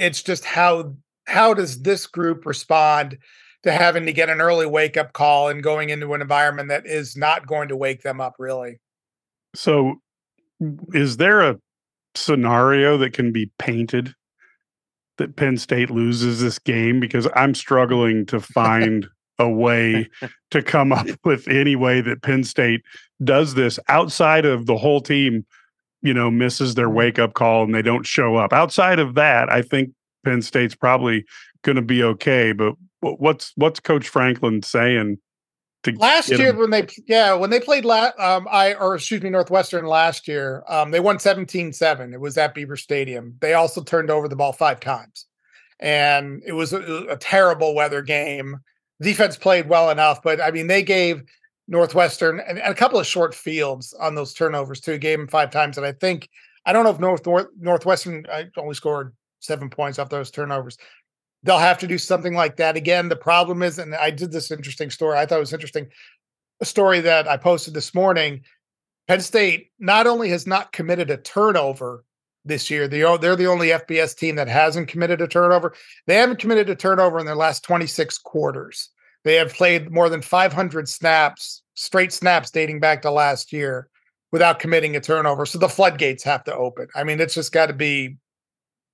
[0.01, 0.95] it's just how
[1.27, 3.17] how does this group respond
[3.63, 6.85] to having to get an early wake up call and going into an environment that
[6.85, 8.79] is not going to wake them up really.
[9.53, 9.95] So
[10.93, 11.59] is there a
[12.15, 14.13] scenario that can be painted
[15.17, 20.09] that Penn State loses this game because I'm struggling to find a way
[20.51, 22.81] to come up with any way that Penn State
[23.23, 25.45] does this outside of the whole team
[26.01, 26.95] you know, misses their mm-hmm.
[26.95, 28.53] wake up call and they don't show up.
[28.53, 29.91] Outside of that, I think
[30.23, 31.25] Penn State's probably
[31.63, 32.51] going to be okay.
[32.51, 35.17] But what's what's Coach Franklin saying?
[35.83, 39.31] To last year when they yeah when they played la- um I or excuse me
[39.31, 44.11] Northwestern last year um they won 17-7 it was at Beaver Stadium they also turned
[44.11, 45.25] over the ball five times
[45.79, 48.57] and it was a, a terrible weather game
[49.01, 51.23] defense played well enough but I mean they gave
[51.71, 54.97] Northwestern and, and, a couple of short fields on those turnovers too.
[54.97, 56.29] Gave them five times, and I think
[56.65, 60.77] I don't know if North, North Northwestern I only scored seven points off those turnovers.
[61.43, 63.07] They'll have to do something like that again.
[63.07, 65.17] The problem is, and I did this interesting story.
[65.17, 65.87] I thought it was interesting.
[66.59, 68.43] A story that I posted this morning.
[69.07, 72.03] Penn State not only has not committed a turnover
[72.45, 75.73] this year, they're, they're the only FBS team that hasn't committed a turnover.
[76.05, 78.89] They haven't committed a turnover in their last 26 quarters.
[79.23, 83.89] They have played more than 500 snaps, straight snaps dating back to last year
[84.31, 85.45] without committing a turnover.
[85.45, 86.87] So the floodgates have to open.
[86.95, 88.17] I mean, it's just got to be,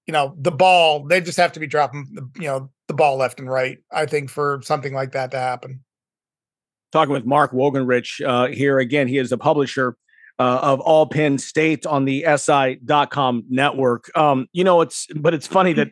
[0.06, 3.40] you know, the ball, they just have to be dropping, you know, the ball left
[3.40, 5.84] and right, I think, for something like that to happen.
[6.92, 9.08] Talking with Mark Wogenrich uh, here again.
[9.08, 9.98] He is a publisher
[10.40, 14.10] uh, of All Penn State on the SI.com network.
[14.18, 15.92] Um, you know, it's, but it's funny that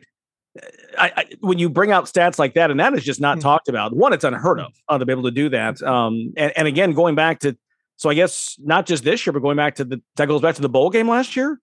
[0.98, 3.42] I, I, when you bring out stats like that, and that is just not mm-hmm.
[3.42, 3.94] talked about.
[3.94, 5.82] One, it's unheard of uh, to be able to do that.
[5.82, 7.56] Um, and, and again, going back to,
[7.96, 10.54] so I guess not just this year, but going back to the that goes back
[10.56, 11.60] to the bowl game last year.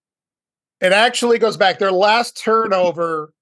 [0.82, 1.80] It actually goes back.
[1.80, 3.34] Their last turnover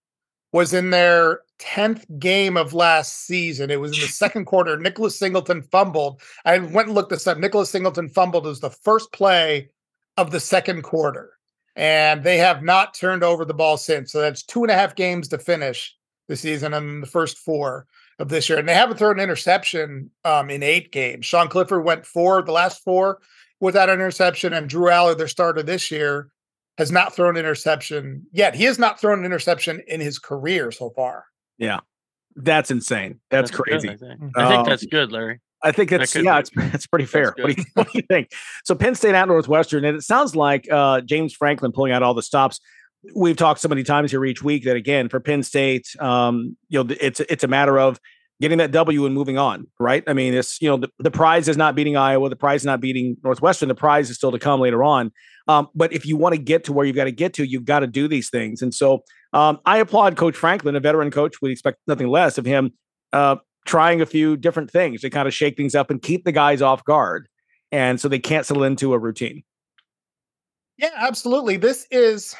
[0.53, 3.71] was in their tenth game of last season.
[3.71, 4.77] It was in the second quarter.
[4.77, 6.21] Nicholas Singleton fumbled.
[6.45, 7.37] I went and looked this up.
[7.37, 9.69] Nicholas Singleton fumbled as the first play
[10.17, 11.31] of the second quarter.
[11.75, 14.11] And they have not turned over the ball since.
[14.11, 15.95] So that's two and a half games to finish
[16.27, 17.87] the season and the first four
[18.19, 18.59] of this year.
[18.59, 21.25] And they haven't thrown an interception um, in eight games.
[21.25, 23.19] Sean Clifford went four the last four
[23.59, 26.29] without an interception, and Drew Allar, their starter this year,
[26.77, 28.55] has not thrown an interception yet.
[28.55, 31.25] He has not thrown an interception in his career so far.
[31.57, 31.79] Yeah.
[32.35, 33.19] That's insane.
[33.29, 33.87] That's, That's crazy.
[33.89, 35.41] Good, I think, I think Um, that's good, Larry.
[35.63, 37.33] I think it's yeah, it's it's pretty fair.
[37.37, 38.31] What do, you, what do you think?
[38.63, 42.13] So Penn State at Northwestern, and it sounds like uh, James Franklin pulling out all
[42.13, 42.59] the stops.
[43.15, 46.83] We've talked so many times here each week that again for Penn State, um, you
[46.83, 47.99] know, it's it's a matter of
[48.41, 50.03] getting that W and moving on, right?
[50.07, 52.65] I mean, it's you know the, the prize is not beating Iowa, the prize is
[52.65, 55.11] not beating Northwestern, the prize is still to come later on.
[55.47, 57.65] Um, but if you want to get to where you've got to get to, you've
[57.65, 58.61] got to do these things.
[58.61, 61.35] And so um, I applaud Coach Franklin, a veteran coach.
[61.41, 62.73] We expect nothing less of him.
[63.13, 66.31] Uh, trying a few different things to kind of shake things up and keep the
[66.31, 67.27] guys off guard.
[67.71, 69.43] And so they can't settle into a routine.
[70.77, 71.57] Yeah, absolutely.
[71.57, 72.35] This is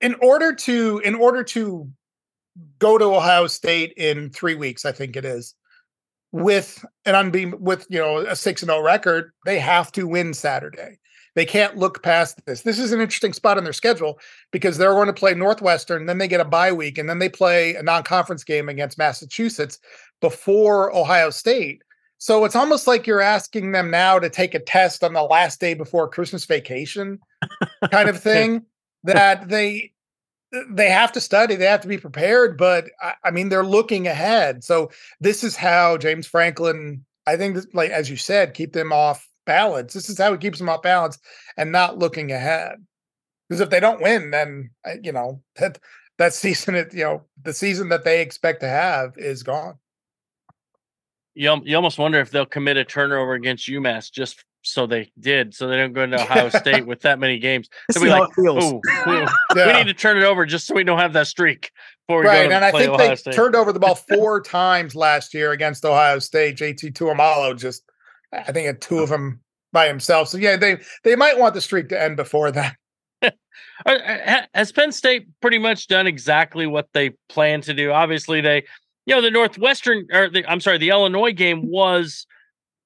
[0.00, 1.90] in order to in order to
[2.78, 5.54] go to Ohio State in three weeks, I think it is,
[6.32, 10.34] with an unbeam with you know a six and zero record, they have to win
[10.34, 10.98] Saturday.
[11.34, 12.62] They can't look past this.
[12.62, 14.18] This is an interesting spot in their schedule
[14.50, 17.28] because they're going to play Northwestern, then they get a bye week, and then they
[17.28, 19.78] play a non-conference game against Massachusetts
[20.20, 21.82] before Ohio State.
[22.18, 25.58] So it's almost like you're asking them now to take a test on the last
[25.58, 27.18] day before Christmas vacation,
[27.90, 28.66] kind of thing.
[29.04, 29.92] that they
[30.68, 32.58] they have to study, they have to be prepared.
[32.58, 34.64] But I, I mean, they're looking ahead.
[34.64, 34.90] So
[35.20, 39.92] this is how James Franklin, I think, like as you said, keep them off balance.
[39.92, 41.18] This is how he keeps them off balance
[41.56, 42.76] and not looking ahead.
[43.48, 45.80] Because if they don't win, then uh, you know that
[46.18, 49.74] that season, it you know the season that they expect to have is gone.
[51.34, 55.54] You, you almost wonder if they'll commit a turnover against UMass just so they did,
[55.54, 57.68] so they don't go into Ohio State with that many games.
[57.88, 58.64] They'll See be how like, it feels.
[58.64, 59.16] "Ooh, we,
[59.56, 61.70] we need to turn it over just so we don't have that streak
[62.06, 63.34] before we right, go and I play think Ohio they State.
[63.34, 66.56] turned over the ball four times last year against Ohio State.
[66.56, 67.82] JT Tuimoloau just,
[68.32, 69.40] I think, had two of them
[69.72, 70.28] by himself.
[70.28, 72.76] So yeah, they they might want the streak to end before that.
[73.22, 73.32] Are-
[73.86, 77.92] ha- Has Penn State pretty much done exactly what they plan to do?
[77.92, 78.64] Obviously, they,
[79.06, 82.26] you know, the Northwestern or the, I'm sorry, the Illinois game was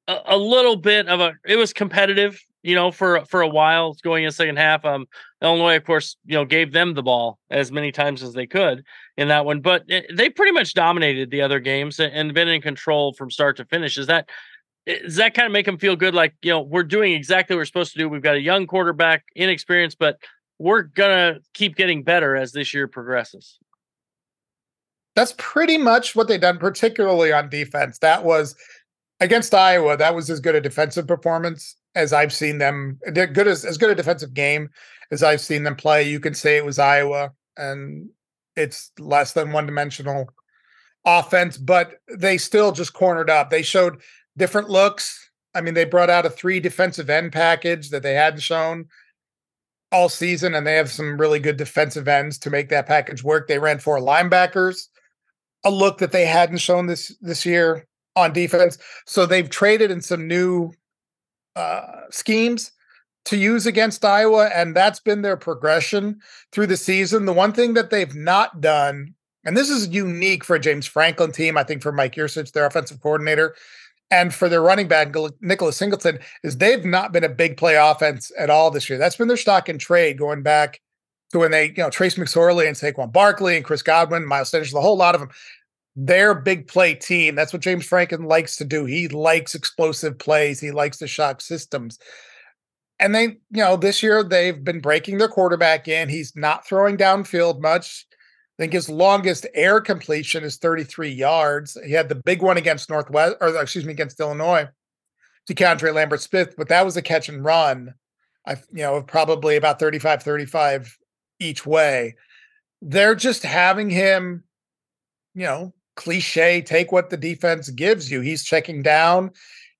[0.08, 1.32] a, a little bit of a.
[1.46, 3.94] It was competitive, you know, for for a while.
[4.02, 4.84] Going in the second half.
[4.84, 5.06] Um,
[5.42, 8.82] Illinois, of course, you know, gave them the ball as many times as they could
[9.16, 12.48] in that one, but eh, they pretty much dominated the other games and- and been
[12.48, 13.98] in control from start to finish.
[13.98, 14.28] Is that
[14.86, 16.14] does that kind of make them feel good?
[16.14, 18.08] Like, you know, we're doing exactly what we're supposed to do.
[18.08, 20.18] We've got a young quarterback, inexperienced, but
[20.58, 23.58] we're gonna keep getting better as this year progresses.
[25.16, 27.98] That's pretty much what they done, particularly on defense.
[27.98, 28.56] That was
[29.20, 29.96] against Iowa.
[29.96, 32.98] That was as good a defensive performance as I've seen them.
[33.12, 34.70] Good as as good a defensive game
[35.10, 36.02] as I've seen them play.
[36.02, 38.10] You can say it was Iowa, and
[38.56, 40.28] it's less than one dimensional
[41.04, 43.50] offense, but they still just cornered up.
[43.50, 44.00] They showed
[44.36, 45.30] different looks.
[45.54, 48.86] I mean, they brought out a three defensive end package that they hadn't shown
[49.92, 53.46] all season, and they have some really good defensive ends to make that package work.
[53.46, 54.88] They ran four linebackers,
[55.64, 58.78] a look that they hadn't shown this this year on defense.
[59.06, 60.72] So they've traded in some new
[61.56, 62.72] uh, schemes
[63.26, 66.20] to use against Iowa, and that's been their progression
[66.52, 67.24] through the season.
[67.24, 71.32] The one thing that they've not done, and this is unique for a James Franklin
[71.32, 73.54] team, I think for Mike Yurcich, their offensive coordinator,
[74.14, 78.30] and for their running back Nicholas Singleton, is they've not been a big play offense
[78.38, 78.96] at all this year.
[78.96, 80.80] That's been their stock and trade going back
[81.32, 84.70] to when they, you know, Trace McSorley and Saquon Barkley and Chris Godwin, Miles Sanders,
[84.70, 85.30] the whole lot of them.
[85.96, 87.34] They're big play team.
[87.34, 88.84] That's what James Franklin likes to do.
[88.84, 90.60] He likes explosive plays.
[90.60, 91.98] He likes to shock systems.
[93.00, 96.08] And they, you know, this year they've been breaking their quarterback in.
[96.08, 98.06] He's not throwing downfield much.
[98.58, 101.76] I think his longest air completion is 33 yards.
[101.84, 104.68] He had the big one against Northwest, or excuse me, against Illinois
[105.46, 107.94] to Keandre Lambert Smith, but that was a catch and run.
[108.46, 110.98] I, you know, probably about 35, 35
[111.40, 112.14] each way.
[112.80, 114.44] They're just having him,
[115.34, 118.20] you know, cliche, take what the defense gives you.
[118.20, 119.30] He's checking down.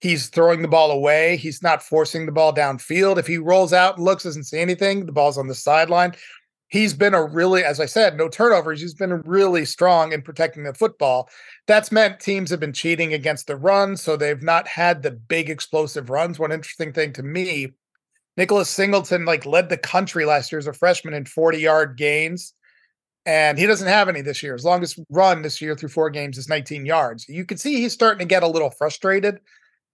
[0.01, 1.37] He's throwing the ball away.
[1.37, 3.19] He's not forcing the ball downfield.
[3.19, 6.15] If he rolls out looks, doesn't see anything, the ball's on the sideline.
[6.69, 8.81] He's been a really, as I said, no turnovers.
[8.81, 11.29] He's been really strong in protecting the football.
[11.67, 15.51] That's meant teams have been cheating against the run, so they've not had the big
[15.51, 16.39] explosive runs.
[16.39, 17.75] One interesting thing to me,
[18.37, 22.55] Nicholas Singleton like led the country last year as a freshman in 40 yard gains
[23.27, 24.53] and he doesn't have any this year.
[24.53, 27.29] His longest run this year through four games is 19 yards.
[27.29, 29.41] You can see he's starting to get a little frustrated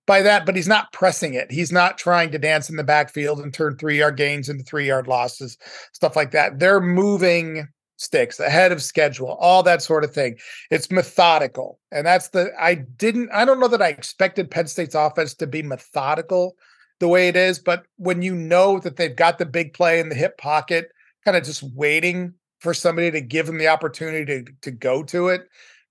[0.07, 1.51] by that, but he's not pressing it.
[1.51, 4.87] He's not trying to dance in the backfield and turn three yard gains into three
[4.87, 5.57] yard losses,
[5.93, 6.59] stuff like that.
[6.59, 10.39] They're moving sticks ahead of schedule, all that sort of thing.
[10.71, 11.79] It's methodical.
[11.93, 15.47] And that's the, I didn't, I don't know that I expected Penn State's offense to
[15.47, 16.57] be methodical
[16.99, 20.09] the way it is, but when you know that they've got the big play in
[20.09, 20.91] the hip pocket,
[21.25, 25.29] kind of just waiting for somebody to give them the opportunity to, to go to
[25.29, 25.49] it,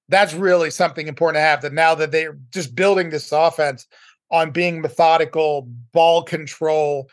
[0.10, 3.88] that's really something important to have that now that they're just building this offense
[4.32, 7.10] on being methodical, ball control,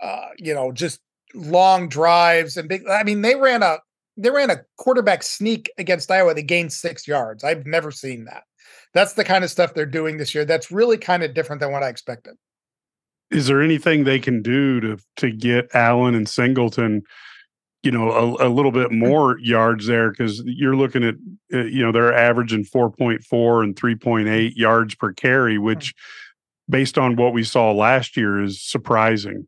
[0.00, 1.00] uh, you know, just
[1.34, 2.86] long drives and big.
[2.88, 3.78] I mean, they ran a
[4.16, 6.34] they ran a quarterback sneak against Iowa.
[6.34, 7.44] They gained six yards.
[7.44, 8.44] I've never seen that.
[8.92, 10.44] That's the kind of stuff they're doing this year.
[10.44, 12.34] That's really kind of different than what I expected.
[13.30, 17.02] Is there anything they can do to to get Allen and Singleton?
[17.82, 21.14] You know a, a, little bit more yards there because you're looking at
[21.52, 25.94] uh, you know they're averaging 4.4 and 3.8 yards per carry which
[26.68, 29.46] based on what we saw last year is surprising.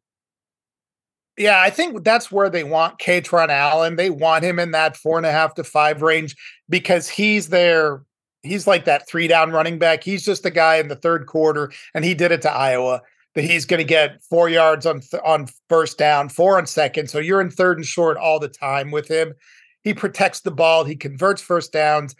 [1.36, 3.96] Yeah, I think that's where they want Kaytron Allen.
[3.96, 6.36] They want him in that four and a half to five range
[6.68, 8.02] because he's there.
[8.42, 10.02] He's like that three down running back.
[10.02, 13.02] He's just the guy in the third quarter, and he did it to Iowa.
[13.34, 17.08] That he's going to get four yards on th- on first down, four on second.
[17.10, 19.34] So you're in third and short all the time with him.
[19.82, 20.84] He protects the ball.
[20.84, 22.16] He converts first downs,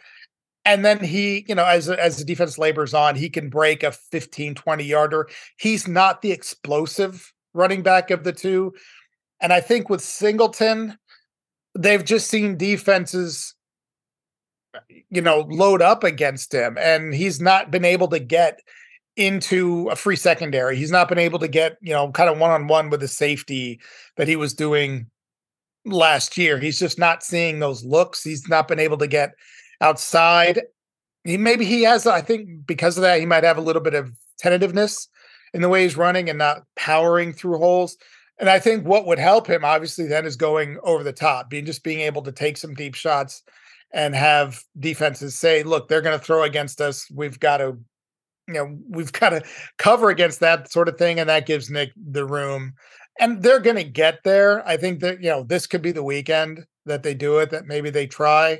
[0.65, 3.91] and then he you know as as the defense labors on he can break a
[3.91, 8.73] 15 20 yarder he's not the explosive running back of the two
[9.41, 10.97] and i think with singleton
[11.77, 13.55] they've just seen defenses
[15.09, 18.59] you know load up against him and he's not been able to get
[19.17, 22.89] into a free secondary he's not been able to get you know kind of one-on-one
[22.89, 23.79] with the safety
[24.15, 25.05] that he was doing
[25.85, 29.31] last year he's just not seeing those looks he's not been able to get
[29.81, 30.61] outside.
[31.23, 33.93] He maybe he has, I think, because of that, he might have a little bit
[33.93, 35.07] of tentativeness
[35.53, 37.97] in the way he's running and not powering through holes.
[38.39, 41.65] And I think what would help him, obviously, then is going over the top, being
[41.65, 43.43] just being able to take some deep shots
[43.93, 47.11] and have defenses say, look, they're going to throw against us.
[47.11, 47.77] We've got to,
[48.47, 49.43] you know, we've got to
[49.77, 51.19] cover against that sort of thing.
[51.19, 52.73] And that gives Nick the room.
[53.19, 54.67] And they're going to get there.
[54.67, 57.67] I think that, you know, this could be the weekend that they do it, that
[57.67, 58.59] maybe they try.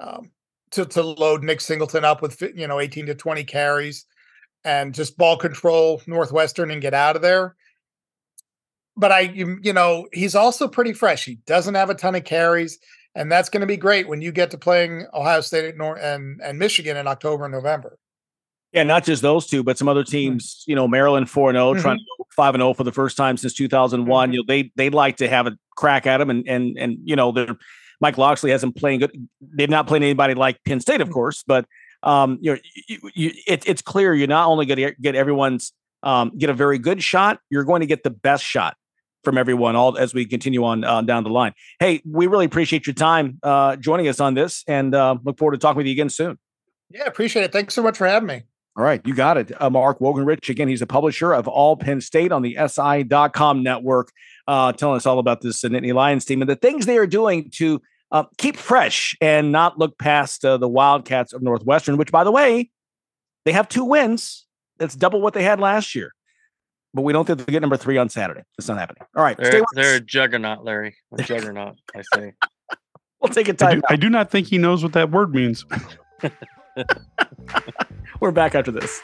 [0.00, 0.30] Um,
[0.72, 4.04] to to load Nick Singleton up with you know 18 to 20 carries
[4.64, 7.54] and just ball control Northwestern and get out of there.
[8.96, 11.24] But I you, you know, he's also pretty fresh.
[11.24, 12.78] He doesn't have a ton of carries
[13.14, 16.58] and that's going to be great when you get to playing Ohio State and and
[16.58, 17.98] Michigan in October and November.
[18.72, 20.10] Yeah, not just those two, but some other mm-hmm.
[20.10, 20.64] teams.
[20.66, 21.82] You know, Maryland four and 0 mm-hmm.
[21.82, 24.28] trying to go five and zero oh for the first time since two thousand one.
[24.28, 24.32] Mm-hmm.
[24.34, 27.16] You know, they they'd like to have a crack at them, and and and you
[27.16, 27.56] know they're
[28.00, 29.28] Mike Locksley hasn't played good.
[29.40, 31.12] They've not played anybody like Penn State, of mm.
[31.12, 31.66] course, but
[32.02, 35.72] um, you know, you, you, it, it's clear you're not only going to get everyone's
[36.02, 38.76] um, get a very good shot, you're going to get the best shot
[39.24, 41.52] from everyone all as we continue on uh, down the line.
[41.80, 45.52] Hey, we really appreciate your time uh, joining us on this, and uh, look forward
[45.52, 46.38] to talking with you again soon.
[46.90, 47.52] Yeah, appreciate it.
[47.52, 48.42] Thanks so much for having me.
[48.76, 49.50] All right, you got it.
[49.60, 54.12] Uh, Mark Wogenrich, again, he's a publisher of All Penn State on the SI.com network
[54.46, 57.06] uh, telling us all about this uh, Nittany Lions team and the things they are
[57.06, 57.80] doing to
[58.12, 62.30] uh, keep fresh and not look past uh, the Wildcats of Northwestern, which, by the
[62.30, 62.70] way,
[63.46, 64.44] they have two wins.
[64.78, 66.14] That's double what they had last year.
[66.92, 68.42] But we don't think they'll get number three on Saturday.
[68.58, 69.04] It's not happening.
[69.16, 69.38] All right.
[69.38, 70.96] They're, they're a juggernaut, Larry.
[71.18, 72.34] A juggernaut, I say.
[73.20, 73.70] we'll take a time.
[73.70, 75.64] I do, I do not think he knows what that word means.
[78.20, 79.00] We're back after this.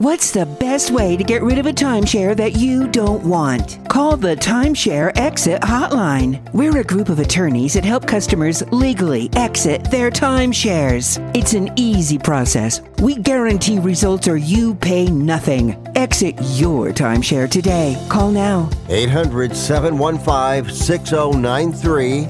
[0.00, 3.86] What's the best way to get rid of a timeshare that you don't want?
[3.90, 6.40] Call the Timeshare Exit Hotline.
[6.54, 11.18] We're a group of attorneys that help customers legally exit their timeshares.
[11.36, 12.80] It's an easy process.
[13.02, 15.76] We guarantee results or you pay nothing.
[15.94, 18.02] Exit your timeshare today.
[18.08, 18.70] Call now.
[18.88, 22.26] 800 715 6093.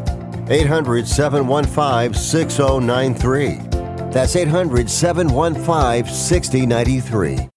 [0.53, 3.70] 800 715 6093.
[4.13, 7.49] That's 800 715 6093.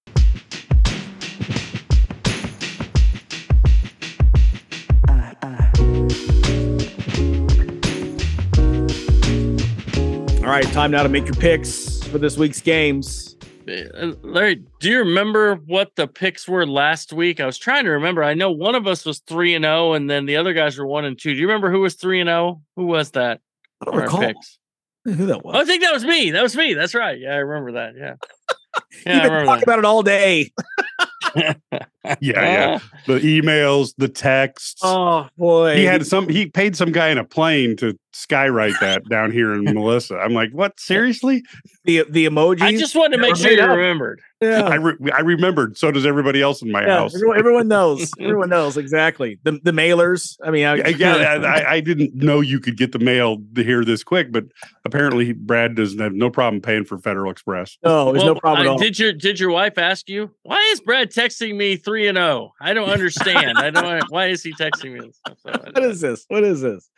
[10.43, 13.35] All right, time now to make your picks for this week's games.
[13.67, 17.39] Uh, Larry, do you remember what the picks were last week?
[17.39, 18.23] I was trying to remember.
[18.23, 20.77] I know one of us was three and zero, oh, and then the other guys
[20.77, 21.33] were one and two.
[21.33, 22.37] Do you remember who was three and zero?
[22.37, 22.61] Oh?
[22.75, 23.41] Who was that?
[23.81, 24.59] I don't recall picks?
[25.05, 25.55] Who that was.
[25.55, 26.31] Oh, I think that was me.
[26.31, 26.73] That was me.
[26.73, 27.19] That's right.
[27.19, 27.95] Yeah, I remember that.
[27.97, 28.15] Yeah,
[29.05, 29.63] yeah, You've been talking that.
[29.63, 30.51] about it all day.
[32.03, 32.79] yeah, yeah.
[33.05, 34.79] The emails, the texts.
[34.81, 36.29] Oh boy, he had some.
[36.29, 40.17] He paid some guy in a plane to skywrite that down here in Melissa.
[40.19, 40.79] I'm like, what?
[40.79, 41.43] Seriously?
[41.83, 42.61] The the emojis.
[42.61, 44.21] I just wanted to make sure you remembered.
[44.39, 44.63] Yeah.
[44.63, 45.77] I re- I remembered.
[45.77, 47.15] So does everybody else in my Yeah, house.
[47.15, 48.09] everyone, everyone knows.
[48.19, 50.37] Everyone knows exactly the the mailers.
[50.45, 53.63] I mean, I, I, yeah, I, I didn't know you could get the mail to
[53.65, 54.45] here this quick, but
[54.85, 57.77] apparently Brad doesn't have no problem paying for Federal Express.
[57.83, 58.77] no, there's no Well, problem at uh, all.
[58.77, 62.53] Did your did your wife ask you why is Brad texting me three and zero?
[62.61, 63.57] I don't understand.
[63.57, 64.03] I don't.
[64.09, 65.11] Why is he texting me?
[65.25, 66.25] So what is this?
[66.27, 66.89] What is this?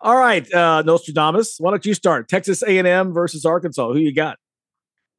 [0.00, 1.56] All right, uh, Nostradamus.
[1.58, 2.28] Why don't you start?
[2.28, 3.92] Texas A and M versus Arkansas.
[3.92, 4.38] Who you got?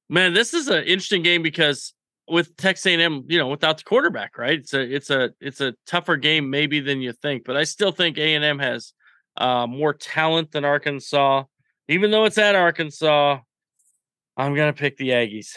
[0.09, 1.93] Man, this is an interesting game because
[2.27, 4.59] with Texas A&M, you know, without the quarterback, right?
[4.59, 7.91] It's a it's a it's a tougher game maybe than you think, but I still
[7.91, 8.93] think A&M has
[9.37, 11.43] uh, more talent than Arkansas.
[11.89, 13.39] Even though it's at Arkansas,
[14.37, 15.55] I'm gonna pick the Aggies.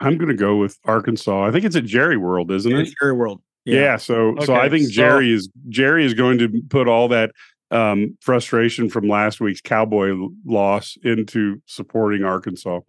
[0.00, 1.46] I'm going to go with Arkansas.
[1.46, 2.94] I think it's at Jerry World, isn't it?
[3.00, 3.40] Jerry World.
[3.66, 3.96] Yeah.
[3.98, 7.32] so so I Okay, think so- Jerry is Jerry is going to put all that
[7.70, 12.80] um, frustration from last week's Cowboy loss into supporting Arkansas.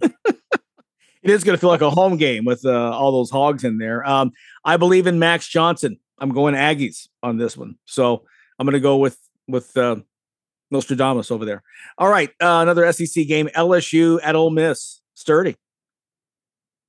[1.22, 3.78] It is going to feel like a home game with uh, all those hogs in
[3.78, 4.06] there.
[4.06, 4.32] Um,
[4.62, 5.98] I believe in Max Johnson.
[6.18, 8.24] I'm going Aggies on this one, so
[8.58, 9.96] I'm going to go with with uh,
[10.70, 11.62] Nostradamus over there.
[11.96, 15.00] All right, uh, another SEC game: LSU at Ole Miss.
[15.14, 15.56] Sturdy.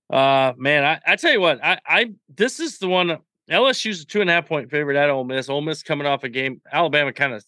[0.10, 3.18] Uh man, I, I tell you what, I, I this is the one
[3.50, 5.50] LSU's a two and a half point favorite at Ole Miss.
[5.50, 7.44] Ole Miss coming off a game, Alabama kind of,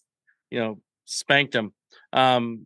[0.50, 1.72] you know, spanked them,
[2.12, 2.64] um,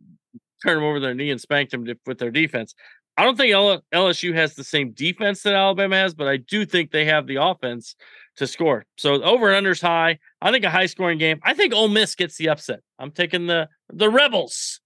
[0.63, 2.75] turned them over their knee and spanked them to, with their defense.
[3.17, 6.65] I don't think L- LSU has the same defense that Alabama has, but I do
[6.65, 7.95] think they have the offense
[8.37, 8.85] to score.
[8.97, 10.17] So over and unders high.
[10.41, 11.39] I think a high scoring game.
[11.43, 12.79] I think Ole Miss gets the upset.
[12.97, 14.79] I'm taking the the Rebels.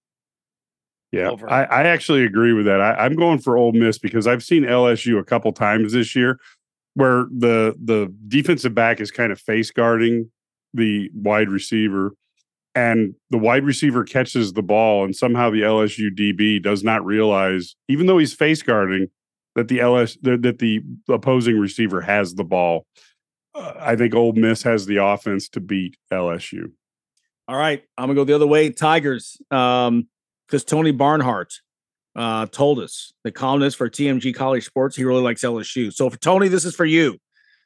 [1.12, 1.30] Yeah.
[1.48, 2.80] I, I actually agree with that.
[2.80, 6.38] I, I'm going for Ole Miss because I've seen LSU a couple times this year
[6.98, 10.30] where the the defensive back is kind of face guarding
[10.74, 12.12] the wide receiver,
[12.74, 17.76] and the wide receiver catches the ball, and somehow the LSU DB does not realize,
[17.88, 19.06] even though he's face guarding,
[19.54, 22.84] that the LS that that the opposing receiver has the ball.
[23.54, 26.72] Uh, I think Ole Miss has the offense to beat LSU.
[27.46, 28.70] All right, I'm gonna go the other way.
[28.70, 30.08] Tigers, um,
[30.48, 31.52] because Tony Barnhart
[32.16, 35.92] uh, told us, the columnist for TMG College Sports, he really likes LSU.
[35.92, 37.18] So for Tony, this is for you.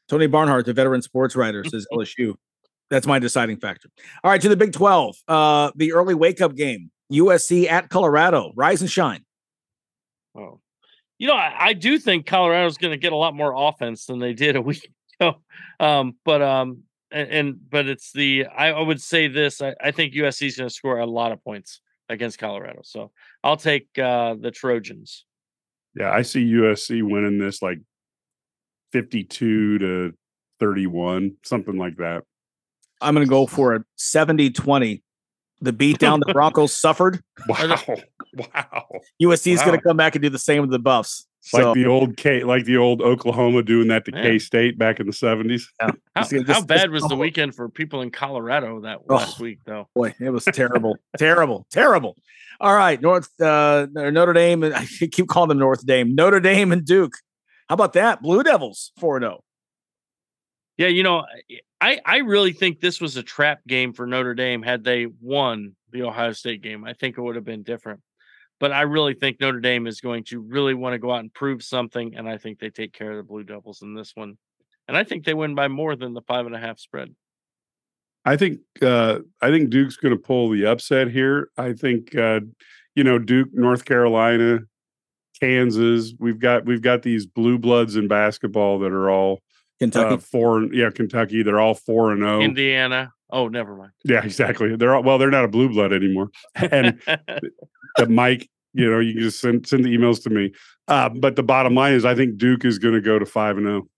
[0.09, 2.35] Tony Barnhart, the veteran sports writer, says LSU.
[2.91, 3.89] That's my deciding factor.
[4.23, 8.53] All right, to the Big 12, uh, the early wake up game, USC at Colorado,
[8.55, 9.25] rise and shine.
[10.37, 10.61] Oh,
[11.19, 14.19] you know, I, I do think Colorado's going to get a lot more offense than
[14.19, 15.37] they did a week ago.
[15.79, 19.63] Um, but um, and, and but it's the I, I would say this.
[19.63, 21.81] I, I think USC is going to score a lot of points
[22.13, 22.81] against Colorado.
[22.85, 23.11] So
[23.43, 25.25] I'll take uh, the Trojans.
[25.95, 27.79] Yeah, I see USC winning this like
[28.93, 30.13] 52 to
[30.61, 32.23] 31, something like that.
[33.01, 35.03] I'm going to go for a 70 20.
[35.61, 37.21] The beatdown the Broncos suffered.
[37.47, 37.79] Wow.
[38.35, 38.87] Wow.
[39.23, 41.27] USC is going to come back and do the same with the Buffs.
[41.53, 45.07] Like the old K like the old Oklahoma doing that to K State back in
[45.07, 45.65] the 70s.
[46.15, 49.17] How, See, how bad this- was the weekend for people in Colorado that Oh.
[49.17, 49.89] last week, though?
[49.95, 52.17] boy, it was terrible, terrible, terrible.
[52.61, 54.63] All right, North uh, Notre Dame.
[54.63, 56.15] and I keep calling them North Dame.
[56.15, 57.15] Notre Dame and Duke.
[57.69, 58.23] How about that?
[58.23, 59.01] Blue Devils oh.
[59.01, 59.45] 4 0.
[60.79, 61.25] Yeah, you know,
[61.81, 64.63] I I really think this was a trap game for Notre Dame.
[64.63, 68.01] Had they won the Ohio State game, I think it would have been different.
[68.63, 71.35] But I really think Notre Dame is going to really want to go out and
[71.35, 74.39] prove something, and I think they take care of the Blue Devils in this one.
[74.87, 77.13] And I think they win by more than the five and a half spread.
[78.25, 81.49] I think uh I think Duke's going to pull the upset here.
[81.59, 82.39] I think uh
[82.95, 84.61] you know Duke, North Carolina,
[85.41, 89.41] Kansas, we've got we've got these blue bloods in basketball that are all
[89.81, 90.15] Kentucky.
[90.15, 92.41] uh, four yeah, Kentucky, they're all 4 and 0.
[92.41, 93.11] Indiana.
[93.33, 93.93] Oh, never mind.
[94.05, 94.77] Yeah, exactly.
[94.77, 96.29] They're all well, they're not a blue blood anymore.
[96.55, 97.01] And
[97.97, 100.53] the Mike, you know, you can just send send the emails to me.
[100.89, 103.57] Uh, but the bottom line is I think Duke is going to go to 5
[103.59, 103.71] and oh.
[103.71, 103.89] 0.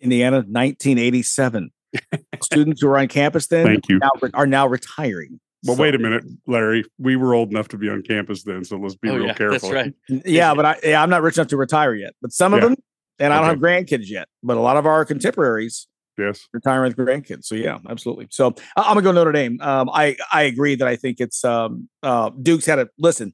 [0.00, 1.70] Indiana, 1987.
[2.42, 3.98] Students who were on campus then Thank you.
[3.98, 5.40] now re- are now retiring.
[5.62, 6.84] But So- wait a minute, Larry.
[6.98, 9.34] We were old enough to be on campus then, so let's be Oh, real yeah,
[9.34, 9.70] careful.
[9.70, 9.94] That's right.
[10.24, 12.14] Yeah, but I, yeah, I'm not rich enough to retire yet.
[12.20, 12.68] But some of Yeah.
[12.70, 12.76] them,
[13.18, 13.76] and I don't Okay.
[13.76, 14.28] have grandkids yet.
[14.42, 15.86] But a lot of our contemporaries
[16.18, 16.46] Yes.
[16.52, 17.44] retiring with grandkids.
[17.46, 18.28] So yeah, absolutely.
[18.30, 19.58] So I- I'm gonna go Notre Dame.
[19.60, 23.32] Um, I I agree that I think it's um, uh, Duke's had a listen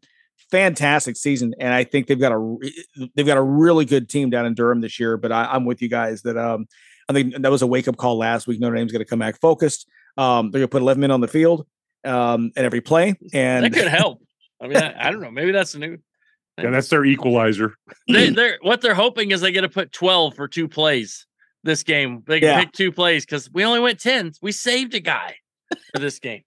[0.50, 4.30] fantastic season, and I think they've got a re- they've got a really good team
[4.30, 5.16] down in Durham this year.
[5.16, 6.66] But I, I'm with you guys that um,
[7.08, 8.60] I think that was a wake up call last week.
[8.60, 9.88] Notre Dame's going to come back focused.
[10.16, 11.66] Um, they're going to put 11 men on the field
[12.04, 14.22] um, at every play, and that could help.
[14.60, 15.30] I mean, I, I don't know.
[15.30, 15.98] Maybe that's the new
[16.58, 17.74] Yeah, that's their equalizer.
[18.08, 21.26] they, they're what they're hoping is they get to put 12 for two plays
[21.62, 22.22] this game.
[22.26, 22.60] They can Yeah.
[22.60, 24.32] pick two plays because we only went 10.
[24.42, 25.36] We saved a guy
[25.92, 26.42] for this game.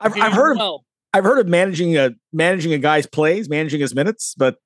[0.00, 0.80] I've, I've heard of.
[1.14, 4.56] I've heard of managing a managing a guy's plays, managing his minutes, but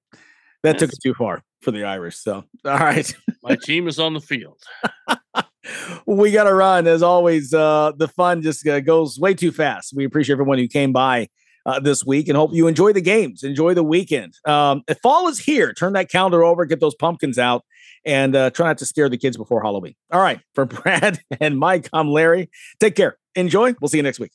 [0.63, 0.99] that took Yes.
[0.99, 2.17] it too far for the Irish.
[2.17, 3.13] So, all right.
[3.43, 4.63] My team is on the field.
[6.07, 7.53] we got to run as always.
[7.53, 9.93] Uh, the fun just uh, goes way too fast.
[9.95, 11.29] We appreciate everyone who came by
[11.65, 14.35] uh, this week and hope you enjoy the games, enjoy the weekend.
[14.45, 17.65] Um, if fall is here, turn that calendar over, get those pumpkins out,
[18.07, 19.95] and uh, try not to scare the kids before Halloween.
[20.11, 22.49] All right, for Brad and Mike, I'm Larry.
[22.81, 23.19] Take care.
[23.35, 23.75] Enjoy.
[23.81, 24.31] We'll see you next week.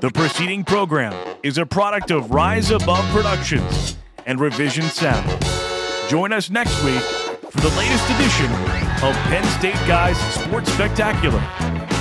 [0.00, 3.96] The preceding program is a product of Rise Above Productions
[4.26, 5.28] and Revision Sound.
[6.08, 8.50] Join us next week for the latest edition
[9.02, 11.91] of Penn State Guys Sports Spectacular.